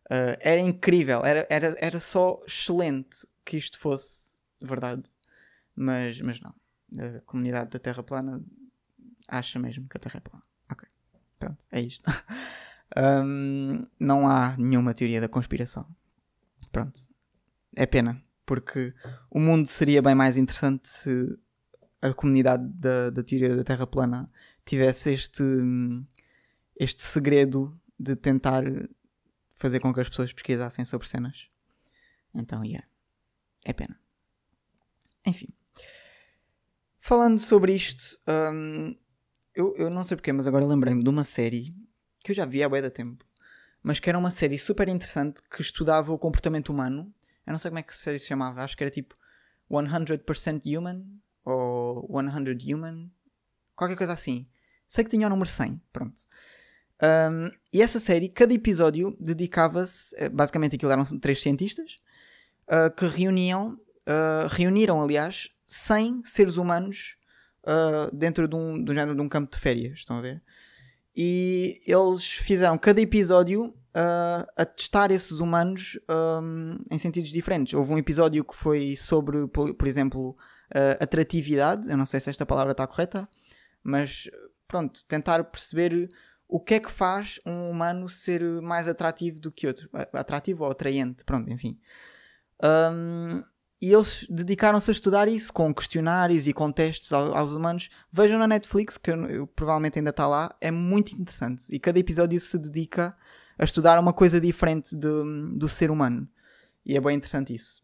Uh, 0.06 0.38
era 0.40 0.60
incrível, 0.60 1.26
era, 1.26 1.48
era, 1.50 1.76
era 1.80 2.00
só 2.00 2.42
excelente 2.46 3.28
que 3.46 3.58
isto 3.58 3.80
fosse 3.80 4.36
verdade, 4.62 5.04
mas, 5.76 6.20
mas 6.22 6.40
não 6.42 6.54
a 7.00 7.22
comunidade 7.22 7.70
da 7.70 7.80
Terra 7.80 8.04
plana 8.04 8.44
acha 9.28 9.60
mesmo 9.60 9.88
que 9.88 9.98
a 9.98 10.00
Terra 10.00 10.18
é 10.18 10.20
plana. 10.20 10.44
Ok, 10.70 10.88
pronto, 11.40 11.66
é 11.72 11.82
isto. 11.82 12.04
um, 13.24 13.86
não 14.00 14.28
há 14.28 14.58
nenhuma 14.58 14.94
teoria 14.94 15.22
da 15.22 15.30
conspiração. 15.30 15.88
Pronto, 16.72 17.00
é 17.76 17.86
pena, 17.86 18.22
porque 18.46 18.94
o 19.30 19.40
mundo 19.40 19.68
seria 19.68 20.02
bem 20.02 20.16
mais 20.16 20.38
interessante 20.38 20.88
se 20.88 21.38
a 22.02 22.14
comunidade 22.14 22.68
da, 22.74 23.10
da 23.10 23.24
teoria 23.24 23.56
da 23.56 23.64
Terra 23.64 23.86
plana 23.86 24.28
tivesse 24.66 25.14
este, 25.14 25.44
este 26.76 27.02
segredo 27.02 27.74
de 28.00 28.16
tentar 28.16 28.64
fazer 29.54 29.80
com 29.80 29.94
que 29.94 30.00
as 30.00 30.10
pessoas 30.10 30.34
pesquisassem 30.34 30.84
sobre 30.84 31.08
cenas. 31.08 31.48
Então, 32.34 32.64
yeah. 32.66 32.88
É 33.64 33.74
pena. 33.74 34.00
Enfim. 35.26 35.50
Falando 37.00 37.40
sobre 37.40 37.76
isto, 37.76 38.20
hum, 38.54 38.96
eu, 39.54 39.76
eu 39.78 39.90
não 39.90 40.04
sei 40.04 40.18
porquê, 40.18 40.32
mas 40.32 40.48
agora 40.48 40.66
lembrei-me 40.66 41.04
de 41.04 41.10
uma 41.10 41.24
série 41.24 41.76
que 42.24 42.32
eu 42.32 42.36
já 42.36 42.46
vi 42.46 42.64
há 42.64 42.70
bué 42.70 42.82
da 42.82 42.90
tempo, 42.90 43.26
mas 43.84 44.00
que 44.00 44.10
era 44.10 44.18
uma 44.18 44.32
série 44.32 44.58
super 44.58 44.88
interessante 44.88 45.42
que 45.50 45.62
estudava 45.62 46.12
o 46.12 46.18
comportamento 46.18 46.70
humano. 46.70 47.14
Eu 47.46 47.52
não 47.52 47.60
sei 47.60 47.70
como 47.70 47.80
é 47.80 47.84
que 47.84 47.92
a 47.92 47.96
série 47.96 48.20
se 48.20 48.28
chamava, 48.28 48.64
acho 48.64 48.78
que 48.78 48.84
era 48.84 48.92
tipo 48.92 49.16
100% 49.70 50.62
Human 50.66 51.06
ou 51.44 52.08
100 52.08 52.74
Human, 52.74 53.12
qualquer 53.76 53.96
coisa 53.96 54.14
assim. 54.14 54.48
Sei 54.88 55.04
que 55.04 55.10
tinha 55.10 55.28
o 55.28 55.30
número 55.30 55.50
100, 55.50 55.82
pronto. 55.92 56.22
Um, 57.02 57.50
e 57.74 57.82
essa 57.82 58.00
série, 58.00 58.30
cada 58.30 58.54
episódio 58.54 59.18
dedicava-se, 59.20 60.16
eh, 60.18 60.30
basicamente 60.30 60.76
aquilo 60.76 60.92
eram 60.92 61.04
três 61.20 61.42
cientistas, 61.42 61.96
uh, 62.68 62.94
que 62.96 63.08
reuniam, 63.08 63.74
uh, 64.06 64.48
reuniram 64.50 65.02
aliás, 65.02 65.50
100 65.66 66.22
seres 66.26 66.58
humanos 66.58 67.18
uh, 67.64 68.16
dentro 68.16 68.48
de 68.48 68.56
um, 68.56 68.76
um 68.76 68.94
género 68.94 69.16
de 69.16 69.22
um 69.22 69.28
campo 69.28 69.50
de 69.50 69.60
férias, 69.60 70.00
estão 70.00 70.18
a 70.18 70.22
ver? 70.22 70.44
E 71.16 71.82
eles 71.88 72.26
fizeram 72.26 72.78
cada 72.78 73.02
episódio 73.02 73.74
a 74.56 74.64
testar 74.64 75.12
esses 75.12 75.42
humanos 75.42 76.00
um, 76.10 76.78
em 76.90 76.98
sentidos 76.98 77.30
diferentes. 77.30 77.74
Houve 77.74 77.94
um 77.94 77.98
episódio 77.98 78.46
que 78.46 78.56
foi 78.56 78.96
sobre, 78.96 79.46
por, 79.48 79.74
por 79.74 79.86
exemplo, 79.86 80.38
atratividade, 81.00 81.90
eu 81.90 81.98
não 81.98 82.06
sei 82.06 82.20
se 82.20 82.30
esta 82.30 82.46
palavra 82.46 82.72
está 82.72 82.88
correta, 82.88 83.28
mas 83.84 84.30
pronto, 84.68 85.06
tentar 85.06 85.44
perceber 85.46 86.10
o 86.48 86.60
que 86.60 86.76
é 86.76 86.80
que 86.80 86.92
faz 86.92 87.40
um 87.46 87.70
humano 87.70 88.10
ser 88.10 88.44
mais 88.62 88.88
atrativo 88.88 89.40
do 89.40 89.52
que 89.52 89.68
outro. 89.68 89.90
Atrativo 90.14 90.66
ou 90.66 90.72
atraente, 90.72 91.24
pronto, 91.24 91.50
enfim. 91.50 91.80
Um, 92.62 93.44
e 93.82 93.92
eles 93.92 94.28
dedicaram-se 94.30 94.92
a 94.92 94.94
estudar 94.94 95.28
isso 95.28 95.52
com 95.52 95.74
questionários 95.74 96.46
e 96.46 96.54
com 96.54 96.72
testes 96.72 97.12
aos, 97.12 97.34
aos 97.36 97.52
humanos. 97.52 97.90
Vejam 98.12 98.38
na 98.38 98.48
Netflix, 98.48 98.98
que 98.98 99.10
eu, 99.10 99.26
eu, 99.26 99.48
provavelmente 99.48 99.98
ainda 99.98 100.12
está 100.12 100.28
lá, 100.28 100.56
é 100.62 100.70
muito 100.70 101.14
interessante. 101.14 101.74
E 101.74 101.80
cada 101.80 101.98
episódio 101.98 102.40
se 102.40 102.60
dedica 102.60 103.18
a 103.58 103.64
estudar 103.64 103.98
uma 103.98 104.14
coisa 104.14 104.40
diferente 104.40 104.96
de, 104.96 105.08
do 105.56 105.68
ser 105.68 105.90
humano. 105.90 106.28
E 106.86 106.96
é 106.96 107.02
bem 107.02 107.16
interessante 107.16 107.56
isso. 107.56 107.82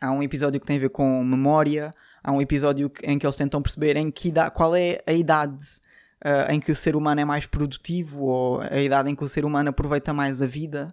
Há 0.00 0.10
um 0.10 0.22
episódio 0.22 0.60
que 0.60 0.66
tem 0.66 0.76
a 0.76 0.80
ver 0.80 0.90
com 0.90 1.24
memória, 1.24 1.92
há 2.22 2.32
um 2.32 2.40
episódio 2.40 2.90
em 3.02 3.18
que 3.18 3.26
eles 3.26 3.36
tentam 3.36 3.60
perceber 3.60 3.96
em 3.96 4.10
que 4.10 4.28
idade, 4.28 4.54
qual 4.54 4.74
é 4.76 5.02
a 5.06 5.12
idade 5.12 5.64
uh, 6.24 6.50
em 6.50 6.60
que 6.60 6.70
o 6.70 6.76
ser 6.76 6.94
humano 6.94 7.20
é 7.20 7.24
mais 7.24 7.46
produtivo 7.46 8.24
ou 8.24 8.60
a 8.60 8.80
idade 8.80 9.10
em 9.10 9.14
que 9.14 9.24
o 9.24 9.28
ser 9.28 9.44
humano 9.44 9.70
aproveita 9.70 10.12
mais 10.12 10.40
a 10.40 10.46
vida. 10.46 10.88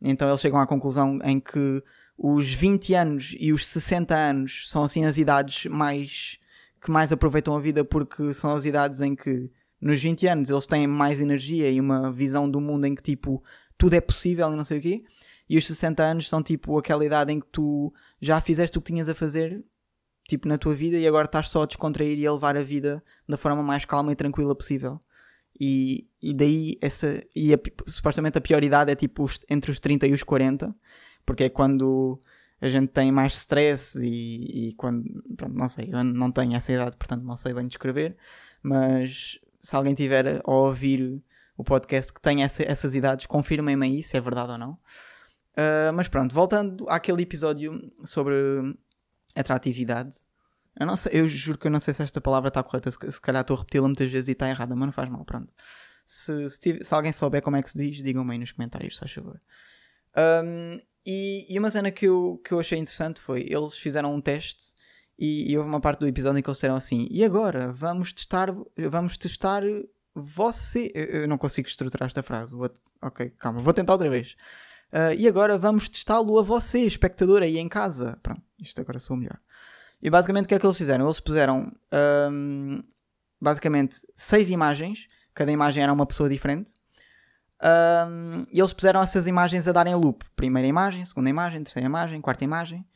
Então 0.00 0.28
eles 0.28 0.40
chegam 0.40 0.60
à 0.60 0.66
conclusão 0.66 1.18
em 1.24 1.40
que 1.40 1.82
os 2.16 2.52
20 2.52 2.94
anos 2.94 3.36
e 3.38 3.52
os 3.52 3.66
60 3.66 4.14
anos 4.14 4.68
são 4.68 4.82
assim 4.82 5.04
as 5.04 5.18
idades 5.18 5.66
mais 5.66 6.38
que 6.80 6.90
mais 6.90 7.12
aproveitam 7.12 7.56
a 7.56 7.60
vida 7.60 7.84
porque 7.84 8.32
são 8.34 8.54
as 8.54 8.64
idades 8.64 9.00
em 9.00 9.14
que 9.16 9.50
nos 9.80 10.00
20 10.00 10.26
anos 10.26 10.50
eles 10.50 10.66
têm 10.66 10.86
mais 10.86 11.20
energia 11.20 11.70
e 11.70 11.80
uma 11.80 12.12
visão 12.12 12.48
do 12.50 12.60
mundo 12.60 12.84
em 12.86 12.94
que 12.94 13.02
tipo 13.02 13.42
tudo 13.76 13.94
é 13.94 14.00
possível 14.00 14.52
e 14.52 14.56
não 14.56 14.64
sei 14.64 14.78
o 14.78 14.80
quê. 14.80 15.04
E 15.48 15.56
os 15.56 15.66
60 15.66 16.02
anos 16.02 16.28
são 16.28 16.42
tipo 16.42 16.76
aquela 16.78 17.04
idade 17.04 17.32
em 17.32 17.40
que 17.40 17.46
tu 17.46 17.92
já 18.20 18.40
fizeste 18.40 18.76
o 18.76 18.80
que 18.80 18.92
tinhas 18.92 19.08
a 19.08 19.14
fazer 19.14 19.64
tipo 20.28 20.46
na 20.46 20.58
tua 20.58 20.74
vida 20.74 20.98
e 20.98 21.08
agora 21.08 21.24
estás 21.24 21.48
só 21.48 21.62
a 21.62 21.66
descontrair 21.66 22.18
e 22.18 22.26
a 22.26 22.32
levar 22.32 22.56
a 22.56 22.62
vida 22.62 23.02
da 23.26 23.38
forma 23.38 23.62
mais 23.62 23.84
calma 23.86 24.12
e 24.12 24.14
tranquila 24.14 24.54
possível. 24.54 25.00
E, 25.58 26.06
e 26.22 26.34
daí 26.34 26.78
essa 26.80 27.20
e 27.34 27.52
a, 27.52 27.58
supostamente 27.86 28.38
a 28.38 28.40
pior 28.40 28.62
idade 28.62 28.92
é 28.92 28.94
tipo 28.94 29.24
os, 29.24 29.40
entre 29.50 29.70
os 29.70 29.80
30 29.80 30.06
e 30.06 30.12
os 30.12 30.22
40, 30.22 30.72
porque 31.24 31.44
é 31.44 31.48
quando 31.48 32.20
a 32.60 32.68
gente 32.68 32.88
tem 32.90 33.10
mais 33.10 33.34
stress 33.34 33.98
e, 33.98 34.68
e 34.68 34.74
quando 34.74 35.04
pronto, 35.36 35.56
não 35.58 35.68
sei, 35.68 35.88
eu 35.90 36.04
não 36.04 36.30
tenho 36.30 36.54
essa 36.54 36.72
idade, 36.72 36.96
portanto 36.96 37.22
não 37.24 37.36
sei 37.36 37.54
bem 37.54 37.66
descrever, 37.66 38.16
mas 38.62 39.40
se 39.62 39.74
alguém 39.74 39.94
tiver 39.94 40.42
a 40.44 40.52
ouvir 40.52 41.22
o 41.56 41.64
podcast 41.64 42.12
que 42.12 42.20
tem 42.20 42.42
essa, 42.42 42.62
essas 42.62 42.94
idades, 42.94 43.26
confirmem-me 43.26 43.86
aí 43.86 44.02
se 44.02 44.16
é 44.16 44.20
verdade 44.20 44.52
ou 44.52 44.58
não. 44.58 44.72
Uh, 45.58 45.92
mas 45.92 46.06
pronto, 46.06 46.32
voltando 46.32 46.86
àquele 46.88 47.22
episódio 47.22 47.90
sobre 48.04 48.34
atratividade. 49.38 50.16
Eu, 50.78 50.86
não 50.86 50.96
sei, 50.96 51.20
eu 51.20 51.26
juro 51.26 51.58
que 51.58 51.66
eu 51.66 51.70
não 51.70 51.80
sei 51.80 51.92
se 51.92 52.02
esta 52.02 52.20
palavra 52.20 52.48
está 52.48 52.62
correta, 52.62 52.90
se 52.90 53.20
calhar 53.20 53.42
estou 53.42 53.56
a 53.56 53.58
repeti-la 53.58 53.88
muitas 53.88 54.10
vezes 54.10 54.28
e 54.28 54.32
está 54.32 54.48
errada, 54.48 54.76
mas 54.76 54.86
não 54.86 54.92
faz 54.92 55.10
mal, 55.10 55.24
pronto. 55.24 55.52
Se, 56.06 56.48
se, 56.48 56.84
se, 56.84 56.94
alguém 56.94 57.12
souber 57.12 57.42
como 57.42 57.56
é 57.56 57.62
que 57.62 57.70
se 57.70 57.78
diz, 57.78 58.02
digam-me 58.02 58.32
aí 58.32 58.38
nos 58.38 58.52
comentários, 58.52 58.94
se 58.94 59.00
faz 59.00 59.12
favor. 59.12 59.38
Um, 60.16 60.80
e, 61.04 61.46
e, 61.52 61.58
uma 61.58 61.70
cena 61.70 61.90
que 61.90 62.06
eu, 62.06 62.40
que 62.44 62.52
eu 62.52 62.60
achei 62.60 62.78
interessante 62.78 63.20
foi, 63.20 63.46
eles 63.48 63.74
fizeram 63.74 64.14
um 64.14 64.20
teste 64.20 64.74
e, 65.18 65.50
e, 65.50 65.58
houve 65.58 65.68
uma 65.68 65.80
parte 65.80 66.00
do 66.00 66.06
episódio 66.06 66.38
em 66.38 66.42
que 66.42 66.48
eles 66.48 66.58
disseram 66.58 66.76
assim, 66.76 67.08
e 67.10 67.24
agora 67.24 67.72
vamos 67.72 68.12
testar, 68.12 68.54
vamos 68.76 69.16
testar 69.16 69.62
você... 70.14 70.90
Eu, 70.94 71.22
eu 71.22 71.28
não 71.28 71.38
consigo 71.38 71.66
estruturar 71.66 72.06
esta 72.06 72.22
frase, 72.22 72.54
ok, 73.02 73.30
calma, 73.38 73.60
vou 73.60 73.74
tentar 73.74 73.94
outra 73.94 74.08
vez. 74.08 74.36
Uh, 74.90 75.12
e 75.18 75.28
agora 75.28 75.58
vamos 75.58 75.88
testá-lo 75.88 76.38
a 76.38 76.42
você, 76.42 76.80
espectador 76.80 77.42
aí 77.42 77.58
em 77.58 77.68
casa. 77.68 78.18
Pronto, 78.22 78.42
isto 78.60 78.80
agora 78.80 78.98
sou 78.98 79.16
melhor. 79.16 79.38
E 80.00 80.08
basicamente 80.08 80.46
o 80.46 80.48
que 80.48 80.54
é 80.54 80.58
que 80.58 80.64
eles 80.64 80.78
fizeram? 80.78 81.04
Eles 81.04 81.20
puseram 81.20 81.72
basicamente 83.40 83.96
seis 84.16 84.48
imagens, 84.48 85.06
cada 85.34 85.50
imagem 85.50 85.82
era 85.82 85.92
uma 85.92 86.06
pessoa 86.06 86.28
diferente. 86.28 86.72
E 88.52 88.60
eles 88.60 88.72
puseram 88.72 89.02
essas 89.02 89.26
imagens 89.26 89.66
a 89.66 89.72
darem 89.72 89.94
loop. 89.94 90.24
Primeira 90.36 90.68
imagem, 90.68 91.04
segunda 91.04 91.28
imagem, 91.28 91.62
terceira 91.64 91.86
imagem, 91.86 92.20
quarta 92.20 92.44
imagem, 92.44 92.86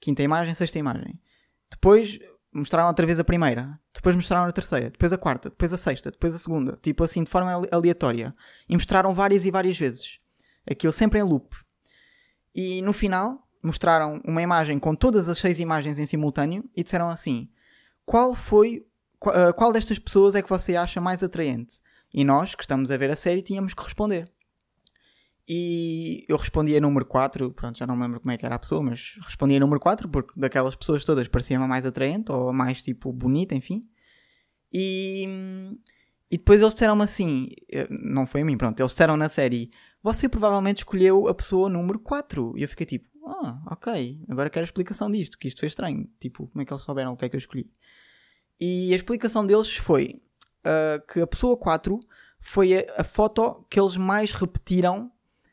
quinta 0.00 0.22
imagem, 0.22 0.54
sexta 0.54 0.78
imagem. 0.78 1.20
Depois 1.68 2.18
mostraram 2.52 2.88
outra 2.88 3.04
vez 3.04 3.18
a 3.18 3.24
primeira, 3.24 3.78
depois 3.92 4.14
mostraram 4.14 4.48
a 4.48 4.52
terceira, 4.52 4.88
depois 4.88 5.12
a 5.12 5.18
quarta, 5.18 5.50
depois 5.50 5.74
a 5.74 5.76
sexta, 5.76 6.10
depois 6.12 6.34
a 6.34 6.38
segunda, 6.38 6.78
tipo 6.80 7.02
assim 7.02 7.24
de 7.24 7.30
forma 7.30 7.66
aleatória. 7.72 8.32
E 8.68 8.74
mostraram 8.74 9.12
várias 9.12 9.44
e 9.44 9.50
várias 9.50 9.76
vezes 9.76 10.20
aquilo 10.70 10.92
sempre 10.92 11.18
em 11.18 11.22
loop. 11.22 11.54
E 12.54 12.82
no 12.82 12.92
final 12.92 13.46
mostraram 13.62 14.20
uma 14.24 14.42
imagem 14.42 14.78
com 14.78 14.94
todas 14.94 15.28
as 15.28 15.38
seis 15.38 15.58
imagens 15.58 15.98
em 15.98 16.06
simultâneo 16.06 16.64
e 16.74 16.82
disseram 16.82 17.08
assim: 17.08 17.48
qual 18.04 18.34
foi 18.34 18.86
qual, 19.18 19.34
uh, 19.34 19.54
qual 19.54 19.72
destas 19.72 19.98
pessoas 19.98 20.34
é 20.34 20.42
que 20.42 20.48
você 20.48 20.76
acha 20.76 21.00
mais 21.00 21.22
atraente? 21.22 21.80
E 22.12 22.24
nós, 22.24 22.54
que 22.54 22.62
estamos 22.62 22.90
a 22.90 22.96
ver 22.96 23.10
a 23.10 23.16
série, 23.16 23.42
tínhamos 23.42 23.74
que 23.74 23.82
responder. 23.82 24.30
E 25.48 26.24
eu 26.28 26.36
respondia 26.36 26.80
número 26.80 27.06
4, 27.06 27.52
pronto, 27.52 27.78
já 27.78 27.86
não 27.86 27.98
lembro 27.98 28.18
como 28.20 28.32
é 28.32 28.36
que 28.36 28.44
era 28.44 28.56
a 28.56 28.58
pessoa, 28.58 28.82
mas 28.82 29.16
respondia 29.22 29.60
número 29.60 29.78
4 29.78 30.08
porque 30.08 30.32
daquelas 30.36 30.74
pessoas 30.74 31.04
todas 31.04 31.28
parecia 31.28 31.58
a 31.58 31.68
mais 31.68 31.86
atraente 31.86 32.32
ou 32.32 32.48
a 32.48 32.52
mais 32.52 32.82
tipo 32.82 33.12
bonita, 33.12 33.54
enfim. 33.54 33.86
E, 34.72 35.78
e 36.30 36.36
depois 36.36 36.60
eles 36.60 36.74
disseram-me 36.74 37.04
assim, 37.04 37.48
eh, 37.72 37.86
não 37.88 38.26
foi 38.26 38.42
a 38.42 38.44
mim, 38.44 38.56
pronto, 38.56 38.80
eles 38.80 38.90
disseram 38.90 39.16
na 39.16 39.28
série: 39.28 39.70
você 40.06 40.28
provavelmente 40.28 40.78
escolheu 40.78 41.26
a 41.26 41.34
pessoa 41.34 41.68
número 41.68 41.98
4. 41.98 42.56
E 42.56 42.62
eu 42.62 42.68
fiquei 42.68 42.86
tipo, 42.86 43.08
ah, 43.26 43.60
ok, 43.72 44.24
agora 44.28 44.48
quero 44.48 44.62
a 44.62 44.64
explicação 44.64 45.10
disto, 45.10 45.36
que 45.36 45.48
isto 45.48 45.58
foi 45.58 45.66
estranho. 45.66 46.08
Tipo, 46.20 46.46
como 46.46 46.62
é 46.62 46.64
que 46.64 46.72
eles 46.72 46.84
souberam 46.84 47.12
o 47.12 47.16
que 47.16 47.24
é 47.24 47.28
que 47.28 47.34
eu 47.34 47.38
escolhi? 47.38 47.68
E 48.60 48.92
a 48.92 48.96
explicação 48.96 49.44
deles 49.44 49.76
foi 49.76 50.22
uh, 50.60 51.04
que 51.12 51.20
a 51.20 51.26
pessoa 51.26 51.56
4 51.56 51.98
foi 52.38 52.74
a, 52.78 53.00
a, 53.00 53.02
foto 53.02 53.66
que 53.68 53.80
eles 53.80 53.96
mais 53.96 54.30
repetiram 54.30 55.10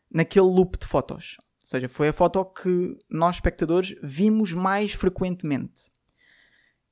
naquele 0.08 0.46
loop 0.46 0.78
de 0.78 0.86
fotos. 0.86 1.38
Ou 1.40 1.68
seja, 1.68 1.90
foi 1.90 2.10
a 2.10 2.14
foto 2.14 2.46
que 2.46 2.96
nós, 3.10 3.38
espectadores, 3.38 3.96
vimos 4.04 4.54
mais 4.54 4.94
frequentemente. 4.94 5.92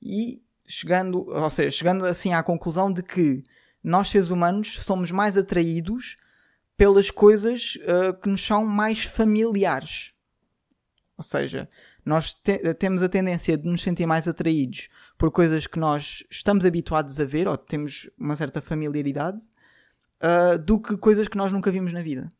E 0.02 0.42
chegando, 0.66 1.30
ou 1.30 1.52
seja, 1.52 1.70
chegando 1.70 2.08
assim 2.08 2.34
à 2.34 2.42
conclusão 2.42 2.92
de 2.92 3.04
que 3.04 3.44
nós, 3.84 4.10
seres 4.10 4.32
humanos, 4.32 4.80
somos 4.82 5.12
mais 5.12 5.38
atraídos 5.38 6.16
pelas 6.82 7.12
coisas 7.12 7.78
uh, 7.84 8.12
que 8.20 8.28
nos 8.28 8.44
são 8.44 8.66
mais 8.66 9.04
familiares. 9.04 10.14
Ou 11.16 11.24
seja, 11.24 11.70
nós 12.04 12.34
te 12.34 12.58
temos 12.74 13.04
a 13.04 13.08
tendência 13.08 13.56
de 13.56 13.70
nos 13.70 13.84
sentir 13.84 14.08
mais 14.08 14.28
atraídos 14.28 14.90
por 15.16 15.30
coisas 15.30 15.68
que 15.68 15.78
nós 15.78 16.24
estamos 16.32 16.66
habituados 16.66 17.20
a 17.20 17.24
ver 17.24 17.48
ou 17.48 17.56
temos 17.56 18.10
uma 18.18 18.36
certa 18.36 18.64
familiaridade 18.64 19.48
uh, 20.24 20.58
do 20.58 20.82
que 20.82 20.98
coisas 20.98 21.28
que 21.28 21.38
nós 21.38 21.52
nunca 21.52 21.70
vimos 21.70 21.94
na 21.94 22.02
vida. 22.02 22.34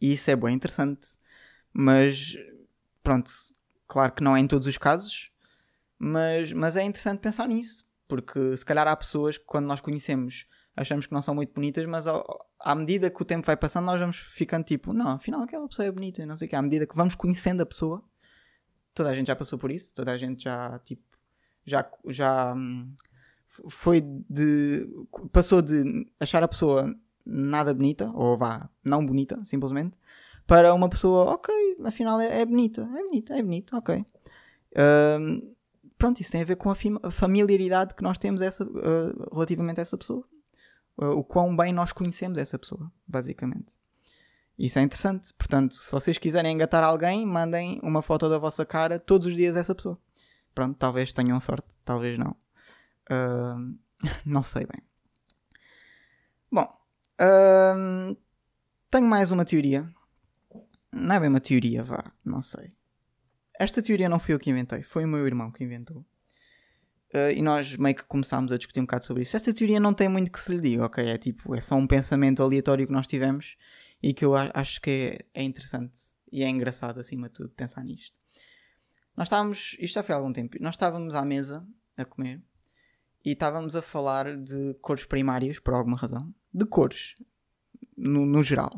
E 0.00 0.12
isso 0.12 0.30
é 0.30 0.36
bem 0.36 0.54
interessante. 0.54 1.18
Mas, 1.72 2.36
pronto, 3.02 3.32
claro 3.88 4.12
que 4.12 4.22
não 4.22 4.36
é 4.36 4.38
em 4.38 4.46
todos 4.46 4.68
os 4.68 4.78
casos, 4.78 5.32
mas, 5.98 6.52
mas 6.52 6.76
é 6.76 6.84
interessante 6.84 7.18
pensar 7.18 7.48
nisso. 7.48 7.90
Porque 8.06 8.56
se 8.56 8.64
calhar 8.64 8.86
há 8.86 8.94
pessoas 8.94 9.36
que 9.36 9.44
quando 9.44 9.66
nós 9.66 9.80
conhecemos 9.80 10.46
achamos 10.76 11.06
que 11.06 11.12
não 11.12 11.22
são 11.22 11.34
muito 11.34 11.52
bonitas, 11.52 11.84
mas 11.86 12.06
ao, 12.06 12.24
à 12.58 12.74
medida 12.74 13.10
que 13.10 13.22
o 13.22 13.24
tempo 13.24 13.46
vai 13.46 13.56
passando, 13.56 13.86
nós 13.86 14.00
vamos 14.00 14.16
ficando 14.16 14.64
tipo, 14.64 14.92
não, 14.92 15.12
afinal 15.12 15.42
aquela 15.42 15.68
pessoa 15.68 15.86
é 15.86 15.90
bonita, 15.90 16.24
não 16.26 16.36
sei 16.36 16.46
o 16.46 16.48
que. 16.48 16.56
À 16.56 16.62
medida 16.62 16.86
que 16.86 16.96
vamos 16.96 17.14
conhecendo 17.14 17.62
a 17.62 17.66
pessoa, 17.66 18.02
toda 18.94 19.10
a 19.10 19.14
gente 19.14 19.28
já 19.28 19.36
passou 19.36 19.58
por 19.58 19.70
isso, 19.70 19.94
toda 19.94 20.12
a 20.12 20.18
gente 20.18 20.44
já, 20.44 20.78
tipo, 20.80 21.02
já, 21.64 21.88
já 22.06 22.54
hum, 22.54 22.90
foi 23.68 24.00
de. 24.00 24.86
passou 25.32 25.62
de 25.62 26.06
achar 26.18 26.42
a 26.42 26.48
pessoa 26.48 26.94
nada 27.24 27.74
bonita, 27.74 28.10
ou 28.14 28.36
vá, 28.36 28.68
não 28.84 29.04
bonita, 29.04 29.38
simplesmente, 29.44 29.98
para 30.46 30.74
uma 30.74 30.88
pessoa, 30.88 31.32
ok, 31.32 31.54
afinal 31.84 32.20
é, 32.20 32.40
é 32.40 32.46
bonita, 32.46 32.82
é 32.82 33.02
bonita, 33.02 33.38
é 33.38 33.42
bonita, 33.42 33.76
ok. 33.76 34.04
Hum, 35.20 35.54
pronto, 35.96 36.20
isso 36.20 36.32
tem 36.32 36.42
a 36.42 36.44
ver 36.44 36.56
com 36.56 36.70
a 36.70 37.10
familiaridade 37.10 37.94
que 37.94 38.02
nós 38.02 38.18
temos 38.18 38.40
essa, 38.42 38.64
uh, 38.64 39.34
relativamente 39.34 39.80
a 39.80 39.82
essa 39.82 39.98
pessoa. 39.98 40.26
Uh, 40.96 41.10
o 41.10 41.24
quão 41.24 41.56
bem 41.56 41.72
nós 41.72 41.92
conhecemos 41.92 42.38
essa 42.38 42.58
pessoa, 42.58 42.90
basicamente. 43.06 43.78
Isso 44.58 44.78
é 44.78 44.82
interessante. 44.82 45.32
Portanto, 45.34 45.74
se 45.74 45.90
vocês 45.90 46.18
quiserem 46.18 46.52
engatar 46.52 46.84
alguém, 46.84 47.24
mandem 47.24 47.80
uma 47.82 48.02
foto 48.02 48.28
da 48.28 48.36
vossa 48.36 48.66
cara 48.66 48.98
todos 48.98 49.26
os 49.26 49.34
dias 49.34 49.56
a 49.56 49.60
essa 49.60 49.74
pessoa. 49.74 49.98
Pronto, 50.54 50.76
talvez 50.76 51.12
tenham 51.12 51.40
sorte, 51.40 51.76
talvez 51.84 52.18
não. 52.18 52.36
Ahm, 53.10 53.78
não 54.26 54.42
sei 54.42 54.66
bem. 54.66 54.82
Bom, 56.52 56.68
ahm, 57.18 58.14
tenho 58.90 59.06
mais 59.06 59.30
uma 59.30 59.46
teoria. 59.46 59.90
Não 60.92 61.14
é 61.14 61.20
bem 61.20 61.28
uma 61.30 61.40
teoria, 61.40 61.82
vá, 61.82 62.12
não 62.22 62.42
sei. 62.42 62.72
Esta 63.58 63.80
teoria 63.80 64.08
não 64.08 64.18
fui 64.18 64.34
eu 64.34 64.38
que 64.38 64.50
inventei, 64.50 64.82
foi 64.82 65.04
o 65.04 65.08
meu 65.08 65.26
irmão 65.26 65.50
que 65.50 65.64
inventou. 65.64 66.04
Ah, 67.12 67.32
e 67.32 67.42
nós 67.42 67.76
meio 67.76 67.94
que 67.94 68.04
começámos 68.04 68.52
a 68.52 68.56
discutir 68.56 68.80
um 68.80 68.84
bocado 68.84 69.04
sobre 69.04 69.22
isso. 69.22 69.36
Esta 69.36 69.52
teoria 69.52 69.80
não 69.80 69.92
tem 69.92 70.08
muito 70.08 70.30
que 70.30 70.40
se 70.40 70.52
lhe 70.54 70.60
diga, 70.60 70.84
ok? 70.86 71.04
É 71.04 71.16
tipo, 71.16 71.54
é 71.54 71.60
só 71.60 71.74
um 71.74 71.86
pensamento 71.86 72.42
aleatório 72.42 72.86
que 72.86 72.92
nós 72.92 73.06
tivemos 73.06 73.56
e 74.02 74.14
que 74.14 74.24
eu 74.24 74.34
acho 74.36 74.80
que 74.80 74.90
é, 75.34 75.40
é 75.40 75.42
interessante 75.42 75.98
e 76.32 76.42
é 76.42 76.48
engraçado 76.48 77.00
acima 77.00 77.28
de 77.28 77.34
tudo 77.34 77.50
pensar 77.50 77.82
nisto. 77.84 78.18
Nós 79.16 79.26
estávamos, 79.26 79.76
isto 79.80 79.94
já 79.94 80.02
foi 80.02 80.14
há 80.14 80.18
algum 80.18 80.32
tempo, 80.32 80.56
nós 80.60 80.74
estávamos 80.74 81.14
à 81.14 81.24
mesa 81.24 81.66
a 81.96 82.04
comer 82.04 82.40
e 83.24 83.32
estávamos 83.32 83.74
a 83.76 83.82
falar 83.82 84.36
de 84.36 84.74
cores 84.80 85.04
primárias 85.04 85.58
por 85.58 85.74
alguma 85.74 85.96
razão, 85.96 86.32
de 86.54 86.64
cores 86.64 87.16
no, 87.96 88.24
no 88.24 88.42
geral. 88.42 88.70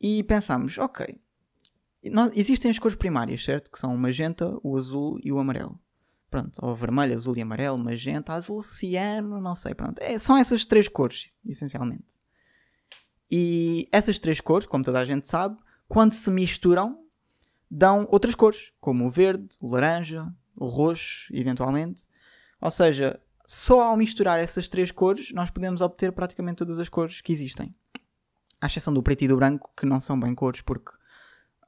E 0.00 0.22
pensámos, 0.22 0.78
ok, 0.78 1.20
nós- 2.04 2.34
existem 2.36 2.70
as 2.70 2.78
cores 2.78 2.96
primárias, 2.96 3.42
certo? 3.44 3.70
Que 3.70 3.78
são 3.78 3.94
o 3.94 3.98
magenta, 3.98 4.56
o 4.62 4.76
azul 4.76 5.18
e 5.22 5.32
o 5.32 5.38
amarelo. 5.38 5.78
Pronto, 6.30 6.58
ou 6.60 6.74
vermelho, 6.74 7.14
azul 7.14 7.36
e 7.36 7.42
amarelo, 7.42 7.78
magenta, 7.78 8.32
azul, 8.32 8.62
ciano, 8.62 9.40
não 9.40 9.54
sei, 9.54 9.74
pronto. 9.74 9.98
É, 10.00 10.18
são 10.18 10.36
essas 10.36 10.64
três 10.64 10.88
cores, 10.88 11.30
essencialmente. 11.44 12.16
E 13.30 13.88
essas 13.92 14.18
três 14.18 14.40
cores, 14.40 14.66
como 14.66 14.84
toda 14.84 15.00
a 15.00 15.04
gente 15.04 15.26
sabe, 15.26 15.56
quando 15.88 16.12
se 16.12 16.30
misturam, 16.30 17.04
dão 17.70 18.06
outras 18.10 18.34
cores, 18.34 18.72
como 18.80 19.06
o 19.06 19.10
verde, 19.10 19.48
o 19.60 19.68
laranja, 19.68 20.32
o 20.56 20.66
roxo, 20.66 21.28
eventualmente. 21.32 22.06
Ou 22.60 22.70
seja, 22.70 23.20
só 23.44 23.82
ao 23.82 23.96
misturar 23.96 24.40
essas 24.40 24.68
três 24.68 24.90
cores, 24.90 25.32
nós 25.32 25.50
podemos 25.50 25.80
obter 25.80 26.12
praticamente 26.12 26.58
todas 26.58 26.78
as 26.78 26.88
cores 26.88 27.20
que 27.20 27.32
existem. 27.32 27.74
À 28.60 28.66
exceção 28.66 28.92
do 28.92 29.02
preto 29.02 29.22
e 29.22 29.28
do 29.28 29.36
branco, 29.36 29.72
que 29.76 29.86
não 29.86 30.00
são 30.00 30.18
bem 30.18 30.34
cores, 30.34 30.62
porque, 30.62 30.90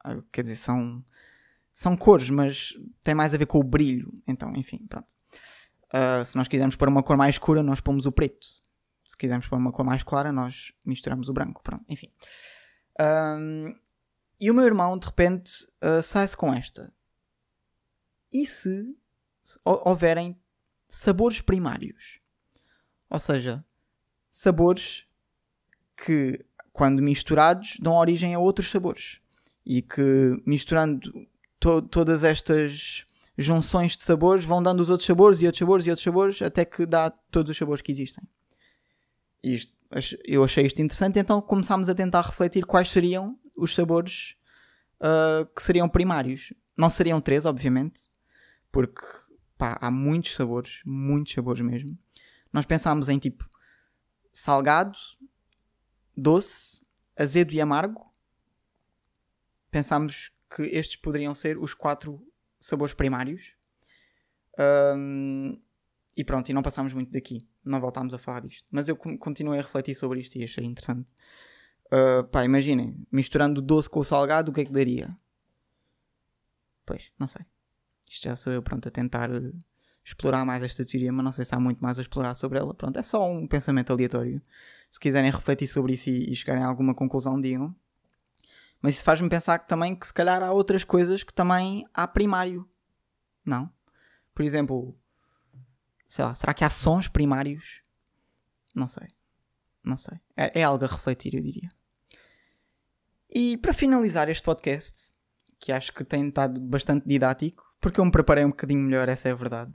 ah, 0.03 0.17
quer 0.33 0.43
dizer, 0.43 0.57
são, 0.57 1.05
são 1.81 1.97
cores, 1.97 2.29
mas 2.29 2.77
tem 3.05 3.15
mais 3.15 3.33
a 3.33 3.39
ver 3.39 3.47
com 3.47 3.61
o 3.61 3.63
brilho. 3.63 4.13
Então, 4.27 4.53
enfim, 4.57 4.85
pronto. 4.89 5.15
Ah, 5.93 6.25
se 6.25 6.37
nós 6.37 6.49
quisermos 6.49 6.75
pôr 6.75 6.89
uma 6.89 7.05
cor 7.05 7.17
mais 7.17 7.37
escura, 7.37 7.63
nós 7.63 7.81
pomos 7.81 8.05
o 8.05 8.11
preto. 8.11 8.49
Se 9.07 9.17
quisermos 9.17 9.47
pôr 9.47 9.57
uma 9.61 9.71
cor 9.71 9.85
mais 9.87 10.03
clara, 10.03 10.33
nós 10.33 10.73
misturamos 10.85 11.29
o 11.29 11.33
branco. 11.33 11.63
Pronto, 11.63 11.85
enfim. 11.89 12.11
Ahm, 12.99 13.77
e 14.41 14.51
o 14.51 14.55
meu 14.55 14.65
irmão, 14.65 14.99
de 14.99 15.07
repente, 15.07 15.53
ah, 15.81 16.03
sai-se 16.03 16.37
com 16.37 16.53
esta. 16.53 16.93
E 18.33 18.45
se 18.45 18.97
se 19.41 19.57
hou- 19.65 19.83
houverem 19.87 20.37
sabores 20.89 21.41
primários? 21.41 22.21
Ou 23.09 23.21
seja, 23.21 23.65
sabores 24.29 25.07
que, 25.97 26.45
quando 26.73 27.01
misturados, 27.01 27.77
dão 27.81 27.95
origem 27.95 28.35
a 28.35 28.41
outros 28.41 28.69
sabores. 28.69 29.21
E 29.65 29.81
que, 29.81 30.43
misturando 30.45 31.28
to- 31.59 31.83
todas 31.83 32.25
estas 32.25 33.07
junções 33.37 33.97
de 33.97 34.03
sabores, 34.03 34.45
vão 34.45 34.63
dando 34.63 34.81
os 34.81 34.89
outros 34.89 35.07
sabores 35.07 35.41
e 35.41 35.47
outros 35.47 35.59
sabores 35.59 35.87
e 35.87 35.91
outros 35.91 36.05
sabores, 36.05 36.43
até 36.43 36.65
que 36.65 36.85
dá 36.85 37.11
todos 37.11 37.51
os 37.51 37.57
sabores 37.57 37.81
que 37.81 37.93
existem. 37.93 38.25
Isto, 39.43 39.73
eu 40.25 40.43
achei 40.43 40.67
isto 40.67 40.83
interessante, 40.83 41.19
então 41.19 41.41
começámos 41.41 41.89
a 41.89 41.95
tentar 41.95 42.23
refletir 42.23 42.67
quais 42.67 42.89
seriam 42.91 43.39
os 43.57 43.75
sabores 43.75 44.37
ah, 45.01 45.47
que 45.55 45.63
seriam 45.63 45.89
primários. 45.89 46.53
Não 46.77 46.91
seriam 46.91 47.21
três, 47.21 47.45
obviamente, 47.45 48.01
porque 48.71 49.03
pá, 49.57 49.79
há 49.81 49.91
muitos 49.91 50.33
sabores, 50.33 50.81
muitos 50.85 51.33
sabores 51.33 51.61
mesmo. 51.61 51.97
Nós 52.53 52.67
pensámos 52.67 53.09
em 53.09 53.19
tipo 53.19 53.49
salgado, 54.33 54.99
doce, 56.17 56.87
azedo 57.17 57.53
e 57.53 57.61
amargo. 57.61 58.07
Pensámos 59.71 60.33
que 60.55 60.63
estes 60.63 60.97
poderiam 60.97 61.35
ser 61.35 61.59
os 61.59 61.75
quatro 61.75 62.21
sabores 62.61 62.95
primários. 62.95 63.55
Ahm, 64.59 65.59
e 66.17 66.25
pronto, 66.25 66.49
e 66.51 66.55
não 66.55 66.63
passámos 66.63 66.93
muito 66.93 67.13
daqui. 67.13 67.47
Não 67.65 67.81
voltámos 67.81 68.13
a 68.13 68.19
falar 68.19 68.41
disto. 68.41 68.67
Mas 68.71 68.89
eu 68.89 68.97
con- 68.97 69.17
continuei 69.17 69.59
a 69.61 69.63
refletir 69.63 69.95
sobre 69.95 70.21
isto 70.21 70.37
e 70.37 70.45
achei 70.45 70.65
interessante. 70.65 71.13
Ah, 71.91 72.25
pá, 72.25 72.45
imaginem, 72.45 72.97
misturando 73.11 73.61
o 73.61 73.63
doce 73.63 73.89
com 73.89 74.01
o 74.01 74.05
salgado, 74.05 74.51
o 74.51 74.55
que 74.55 74.63
é 74.63 74.65
que 74.65 74.73
daria? 74.73 75.17
Pois, 76.85 77.11
não 77.19 77.27
sei. 77.27 77.45
Isto 78.09 78.25
já 78.25 78.37
sou 78.37 78.53
eu, 78.53 78.63
pronto, 78.63 78.89
a 78.89 78.91
tentar 78.91 79.31
eh, 79.31 79.51
explorar 80.05 80.45
mais 80.45 80.63
esta 80.63 80.85
teoria, 80.85 81.13
mas 81.13 81.25
não 81.25 81.33
sei 81.33 81.45
se 81.45 81.55
há 81.55 81.61
muito 81.61 81.81
mais 81.81 81.99
a 81.99 82.03
explorar 82.03 82.35
sobre 82.35 82.59
ela. 82.59 82.75
Pronto, 82.75 82.99
é 82.99 83.03
só 83.03 83.29
um 83.31 83.47
pensamento 83.47 83.93
aleatório. 83.93 84.41
Se 84.91 84.99
quiserem 84.99 85.31
refletir 85.31 85.69
sobre 85.69 85.93
isso 85.95 86.09
e, 86.09 86.33
e 86.33 86.37
chegarem 86.37 86.63
a 86.63 86.67
alguma 86.67 86.95
conclusão, 86.95 87.41
digam. 87.41 87.75
Mas 88.81 88.95
isso 88.95 89.05
faz-me 89.05 89.29
pensar 89.29 89.59
que 89.59 89.69
também 89.69 89.95
que 89.95 90.07
se 90.07 90.15
calhar 90.15 90.43
há 90.43 90.53
outras 90.53 90.85
coisas 90.85 91.23
que 91.23 91.33
também 91.33 91.85
há 91.93 92.07
primário. 92.07 92.69
Não? 93.45 93.71
Por 94.35 94.45
exemplo, 94.45 94.97
sei 96.07 96.25
lá, 96.25 96.35
será 96.35 96.55
que 96.55 96.65
há 96.65 96.71
sons 96.71 97.09
primários? 97.09 97.83
Não 98.75 98.87
sei. 98.87 99.09
Não 99.85 99.97
sei. 99.97 100.19
É, 100.37 100.61
é 100.61 100.63
algo 100.63 100.85
a 100.85 100.89
refletir, 100.89 101.35
eu 101.35 101.41
diria. 101.41 101.71
E 103.31 103.57
para 103.59 103.73
finalizar 103.73 104.29
este 104.29 104.43
podcast, 104.43 105.13
que 105.59 105.73
acho 105.73 105.93
que 105.93 106.05
tem 106.05 106.29
estado 106.29 106.61
bastante 106.61 107.07
didático, 107.07 107.65
porque 107.81 108.01
eu 108.01 108.05
me 108.05 108.13
preparei 108.13 108.45
um 108.45 108.51
bocadinho 108.51 108.81
melhor, 108.81 109.09
essa 109.09 109.29
é 109.29 109.33
a 109.33 109.35
verdade. 109.35 109.73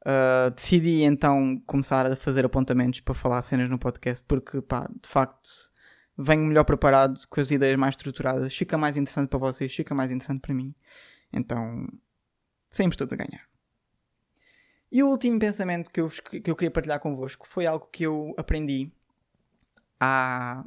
Uh, 0.00 0.50
decidi 0.50 1.02
então 1.02 1.58
começar 1.66 2.04
a 2.10 2.16
fazer 2.16 2.44
apontamentos 2.44 3.00
para 3.00 3.14
falar 3.14 3.40
cenas 3.42 3.70
no 3.70 3.78
podcast, 3.78 4.24
porque 4.26 4.60
pá, 4.60 4.86
de 5.02 5.08
facto 5.08 5.72
venho 6.16 6.44
melhor 6.44 6.64
preparado, 6.64 7.20
com 7.28 7.40
as 7.40 7.50
ideias 7.50 7.78
mais 7.78 7.92
estruturadas, 7.92 8.54
fica 8.54 8.78
mais 8.78 8.96
interessante 8.96 9.28
para 9.28 9.38
vocês, 9.38 9.74
fica 9.74 9.94
mais 9.94 10.10
interessante 10.10 10.40
para 10.40 10.54
mim. 10.54 10.74
Então 11.32 11.88
saímos 12.70 12.96
todos 12.96 13.12
a 13.12 13.16
ganhar. 13.16 13.48
E 14.90 15.02
o 15.02 15.08
último 15.08 15.38
pensamento 15.38 15.90
que 15.90 16.00
eu, 16.00 16.08
que 16.08 16.50
eu 16.50 16.54
queria 16.54 16.70
partilhar 16.70 17.00
convosco 17.00 17.48
foi 17.48 17.66
algo 17.66 17.88
que 17.90 18.04
eu 18.04 18.32
aprendi 18.36 18.92
há 19.98 20.64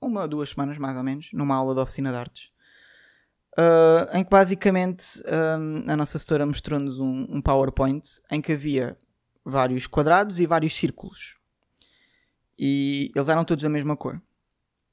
uma 0.00 0.22
ou 0.22 0.28
duas 0.28 0.50
semanas, 0.50 0.78
mais 0.78 0.96
ou 0.96 1.02
menos, 1.02 1.30
numa 1.32 1.54
aula 1.54 1.74
de 1.74 1.80
oficina 1.80 2.10
de 2.10 2.16
artes. 2.16 2.52
Uh, 3.58 4.16
em 4.16 4.24
que 4.24 4.30
basicamente 4.30 5.22
um, 5.58 5.90
a 5.90 5.96
nossa 5.96 6.18
setora 6.18 6.44
mostrou-nos 6.44 6.98
um, 6.98 7.26
um 7.28 7.40
PowerPoint 7.40 8.02
em 8.30 8.40
que 8.40 8.52
havia 8.52 8.96
vários 9.44 9.86
quadrados 9.86 10.40
e 10.40 10.46
vários 10.46 10.74
círculos. 10.74 11.36
E 12.58 13.10
eles 13.14 13.28
eram 13.28 13.44
todos 13.44 13.62
da 13.62 13.68
mesma 13.68 13.96
cor. 13.96 14.20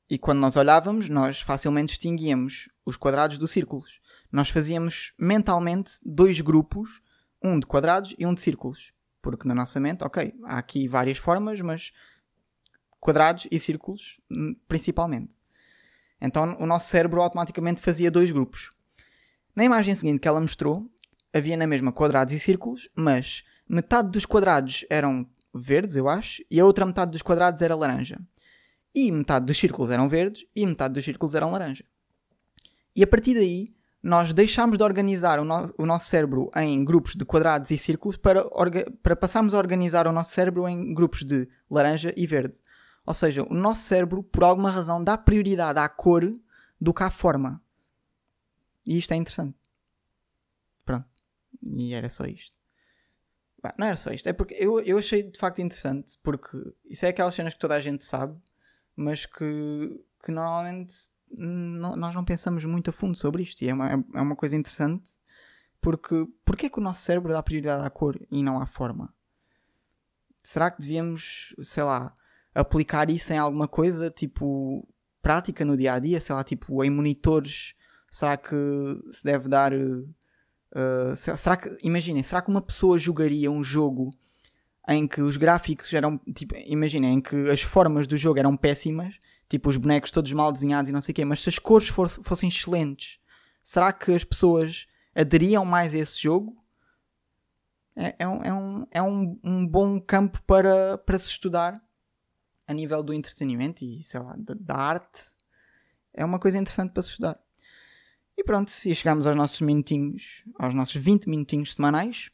E 0.09 0.17
quando 0.17 0.39
nós 0.39 0.55
olhávamos, 0.55 1.07
nós 1.07 1.41
facilmente 1.41 1.89
distinguíamos 1.89 2.69
os 2.85 2.97
quadrados 2.97 3.37
dos 3.37 3.51
círculos. 3.51 4.01
Nós 4.31 4.49
fazíamos 4.49 5.13
mentalmente 5.17 5.93
dois 6.05 6.41
grupos, 6.41 7.01
um 7.41 7.59
de 7.59 7.65
quadrados 7.65 8.13
e 8.17 8.25
um 8.25 8.33
de 8.33 8.41
círculos. 8.41 8.93
Porque 9.21 9.47
na 9.47 9.55
nossa 9.55 9.79
mente, 9.79 10.03
ok, 10.03 10.33
há 10.43 10.57
aqui 10.57 10.87
várias 10.87 11.17
formas, 11.17 11.61
mas 11.61 11.93
quadrados 12.99 13.47
e 13.51 13.59
círculos 13.59 14.19
hum, 14.31 14.55
principalmente. 14.67 15.35
Então 16.21 16.55
o 16.59 16.65
nosso 16.65 16.89
cérebro 16.89 17.21
automaticamente 17.21 17.81
fazia 17.81 18.11
dois 18.11 18.31
grupos. 18.31 18.69
Na 19.55 19.63
imagem 19.63 19.95
seguinte 19.95 20.19
que 20.19 20.27
ela 20.27 20.39
mostrou, 20.39 20.89
havia 21.33 21.57
na 21.57 21.65
mesma 21.65 21.91
quadrados 21.91 22.33
e 22.33 22.39
círculos, 22.39 22.89
mas 22.95 23.43
metade 23.67 24.09
dos 24.11 24.25
quadrados 24.25 24.85
eram 24.89 25.27
verdes, 25.53 25.95
eu 25.95 26.07
acho, 26.09 26.43
e 26.49 26.59
a 26.59 26.65
outra 26.65 26.85
metade 26.85 27.11
dos 27.11 27.21
quadrados 27.21 27.61
era 27.61 27.75
laranja. 27.75 28.19
E 28.93 29.11
metade 29.11 29.45
dos 29.45 29.57
círculos 29.57 29.89
eram 29.89 30.07
verdes 30.09 30.45
e 30.55 30.65
metade 30.65 30.93
dos 30.93 31.05
círculos 31.05 31.33
eram 31.35 31.51
laranja. 31.51 31.83
E 32.95 33.03
a 33.03 33.07
partir 33.07 33.33
daí, 33.33 33.73
nós 34.03 34.33
deixámos 34.33 34.77
de 34.77 34.83
organizar 34.83 35.39
o, 35.39 35.45
no- 35.45 35.73
o 35.77 35.85
nosso 35.85 36.07
cérebro 36.09 36.49
em 36.55 36.83
grupos 36.83 37.15
de 37.15 37.23
quadrados 37.23 37.71
e 37.71 37.77
círculos 37.77 38.17
para, 38.17 38.43
para 39.01 39.15
passarmos 39.15 39.53
a 39.53 39.57
organizar 39.57 40.07
o 40.07 40.11
nosso 40.11 40.33
cérebro 40.33 40.67
em 40.67 40.93
grupos 40.93 41.23
de 41.23 41.47
laranja 41.69 42.13
e 42.17 42.25
verde. 42.27 42.59
Ou 43.05 43.13
seja, 43.13 43.43
o 43.43 43.53
nosso 43.53 43.83
cérebro, 43.83 44.23
por 44.23 44.43
alguma 44.43 44.69
razão, 44.69 45.03
dá 45.03 45.17
prioridade 45.17 45.79
à 45.79 45.87
cor 45.87 46.31
do 46.79 46.93
que 46.93 47.03
à 47.03 47.09
forma. 47.09 47.61
E 48.85 48.97
isto 48.97 49.13
é 49.13 49.15
interessante. 49.15 49.55
E 51.63 51.93
era 51.93 52.09
só 52.09 52.25
isto. 52.25 52.51
Não 53.77 53.87
era 53.87 53.95
só 53.95 54.11
isto, 54.11 54.27
é 54.27 54.33
porque 54.33 54.55
eu, 54.55 54.79
eu 54.79 54.97
achei 54.97 55.21
de 55.23 55.37
facto 55.37 55.59
interessante, 55.59 56.17
porque 56.23 56.57
isso 56.85 57.05
é 57.05 57.09
aquelas 57.09 57.35
cenas 57.35 57.53
que 57.53 57.59
toda 57.59 57.75
a 57.75 57.79
gente 57.79 58.03
sabe, 58.05 58.35
mas 58.95 59.25
que, 59.25 60.03
que 60.23 60.31
normalmente 60.31 60.95
não- 61.29 61.95
nós 61.95 62.13
não 62.15 62.25
pensamos 62.25 62.65
muito 62.65 62.89
a 62.89 62.93
fundo 62.93 63.15
sobre 63.15 63.43
isto. 63.43 63.61
E 63.61 63.69
é 63.69 63.73
uma, 63.73 63.91
é 63.91 64.21
uma 64.21 64.35
coisa 64.35 64.55
interessante, 64.55 65.11
porque 65.79 66.27
porque 66.43 66.65
é 66.65 66.69
que 66.69 66.79
o 66.79 66.83
nosso 66.83 67.01
cérebro 67.01 67.31
dá 67.31 67.41
prioridade 67.43 67.85
à 67.85 67.89
cor 67.89 68.19
e 68.31 68.43
não 68.43 68.59
à 68.59 68.65
forma? 68.65 69.13
Será 70.43 70.71
que 70.71 70.81
devíamos, 70.81 71.55
sei 71.63 71.83
lá, 71.83 72.13
aplicar 72.53 73.09
isso 73.09 73.31
em 73.31 73.37
alguma 73.37 73.67
coisa, 73.67 74.09
tipo, 74.09 74.87
prática 75.21 75.63
no 75.63 75.77
dia 75.77 75.93
a 75.93 75.99
dia? 75.99 76.19
Sei 76.19 76.33
lá, 76.33 76.43
tipo, 76.43 76.83
em 76.83 76.89
monitores, 76.89 77.75
será 78.09 78.35
que 78.37 78.55
se 79.11 79.23
deve 79.23 79.47
dar. 79.47 79.71
Uh, 80.73 81.15
se- 81.15 81.35
será 81.37 81.57
que, 81.57 81.77
imaginem, 81.83 82.23
será 82.23 82.41
que 82.41 82.49
uma 82.49 82.61
pessoa 82.61 82.97
jogaria 82.97 83.51
um 83.51 83.63
jogo 83.63 84.11
em 84.87 85.07
que 85.07 85.21
os 85.21 85.37
gráficos 85.37 85.93
eram, 85.93 86.17
tipo, 86.35 86.55
imaginem, 86.55 87.15
em 87.15 87.21
que 87.21 87.49
as 87.49 87.61
formas 87.61 88.07
do 88.07 88.17
jogo 88.17 88.39
eram 88.39 88.57
péssimas, 88.57 89.17
tipo, 89.47 89.69
os 89.69 89.77
bonecos 89.77 90.11
todos 90.11 90.31
mal 90.33 90.51
desenhados 90.51 90.89
e 90.89 90.93
não 90.93 91.01
sei 91.01 91.11
o 91.13 91.15
quê, 91.15 91.25
mas 91.25 91.41
se 91.41 91.49
as 91.49 91.59
cores 91.59 91.87
fossem 91.87 92.49
excelentes, 92.49 93.19
será 93.63 93.93
que 93.93 94.11
as 94.13 94.23
pessoas 94.23 94.87
aderiam 95.15 95.63
mais 95.63 95.93
a 95.93 95.97
esse 95.99 96.21
jogo? 96.21 96.55
É, 97.95 98.15
é 98.19 98.27
um, 98.27 98.43
é, 98.43 98.53
um, 98.53 98.87
é 98.91 99.01
um, 99.01 99.39
um 99.43 99.67
bom 99.67 99.99
campo 99.99 100.41
para, 100.43 100.97
para 100.99 101.19
se 101.19 101.27
estudar 101.27 101.81
a 102.65 102.73
nível 102.73 103.03
do 103.03 103.13
entretenimento 103.13 103.83
e, 103.83 104.03
sei 104.03 104.19
lá, 104.19 104.35
da, 104.37 104.55
da 104.57 104.75
arte. 104.75 105.21
É 106.13 106.23
uma 106.23 106.39
coisa 106.39 106.57
interessante 106.57 106.91
para 106.91 107.03
se 107.03 107.09
estudar. 107.09 107.37
E 108.37 108.43
pronto, 108.43 108.71
e 108.85 108.95
chegamos 108.95 109.25
aos 109.25 109.35
nossos 109.35 109.61
minutinhos, 109.61 110.43
aos 110.57 110.73
nossos 110.73 110.95
20 110.95 111.29
minutinhos 111.29 111.73
semanais. 111.73 112.31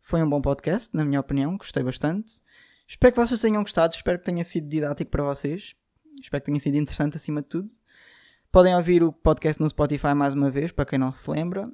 Foi 0.00 0.22
um 0.22 0.28
bom 0.28 0.40
podcast, 0.40 0.94
na 0.94 1.04
minha 1.04 1.20
opinião, 1.20 1.56
gostei 1.56 1.82
bastante. 1.82 2.40
Espero 2.86 3.12
que 3.12 3.20
vocês 3.20 3.40
tenham 3.40 3.62
gostado, 3.62 3.94
espero 3.94 4.18
que 4.18 4.24
tenha 4.24 4.44
sido 4.44 4.68
didático 4.68 5.10
para 5.10 5.24
vocês. 5.24 5.74
Espero 6.20 6.42
que 6.42 6.46
tenha 6.46 6.60
sido 6.60 6.76
interessante 6.76 7.16
acima 7.16 7.42
de 7.42 7.48
tudo. 7.48 7.72
Podem 8.52 8.74
ouvir 8.76 9.02
o 9.02 9.12
podcast 9.12 9.60
no 9.60 9.68
Spotify 9.68 10.14
mais 10.14 10.34
uma 10.34 10.50
vez, 10.50 10.70
para 10.70 10.84
quem 10.84 10.98
não 10.98 11.12
se 11.12 11.28
lembra. 11.30 11.64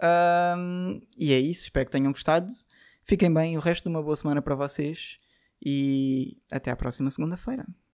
Ahm, 0.00 1.00
e 1.18 1.32
é 1.32 1.38
isso, 1.38 1.64
espero 1.64 1.86
que 1.86 1.92
tenham 1.92 2.10
gostado. 2.10 2.46
Fiquem 3.04 3.32
bem, 3.32 3.56
o 3.56 3.60
resto 3.60 3.84
de 3.84 3.90
uma 3.90 4.02
boa 4.02 4.16
semana 4.16 4.40
para 4.40 4.54
vocês 4.54 5.18
e 5.60 6.38
até 6.50 6.70
à 6.70 6.76
próxima 6.76 7.10
segunda-feira. 7.10 7.66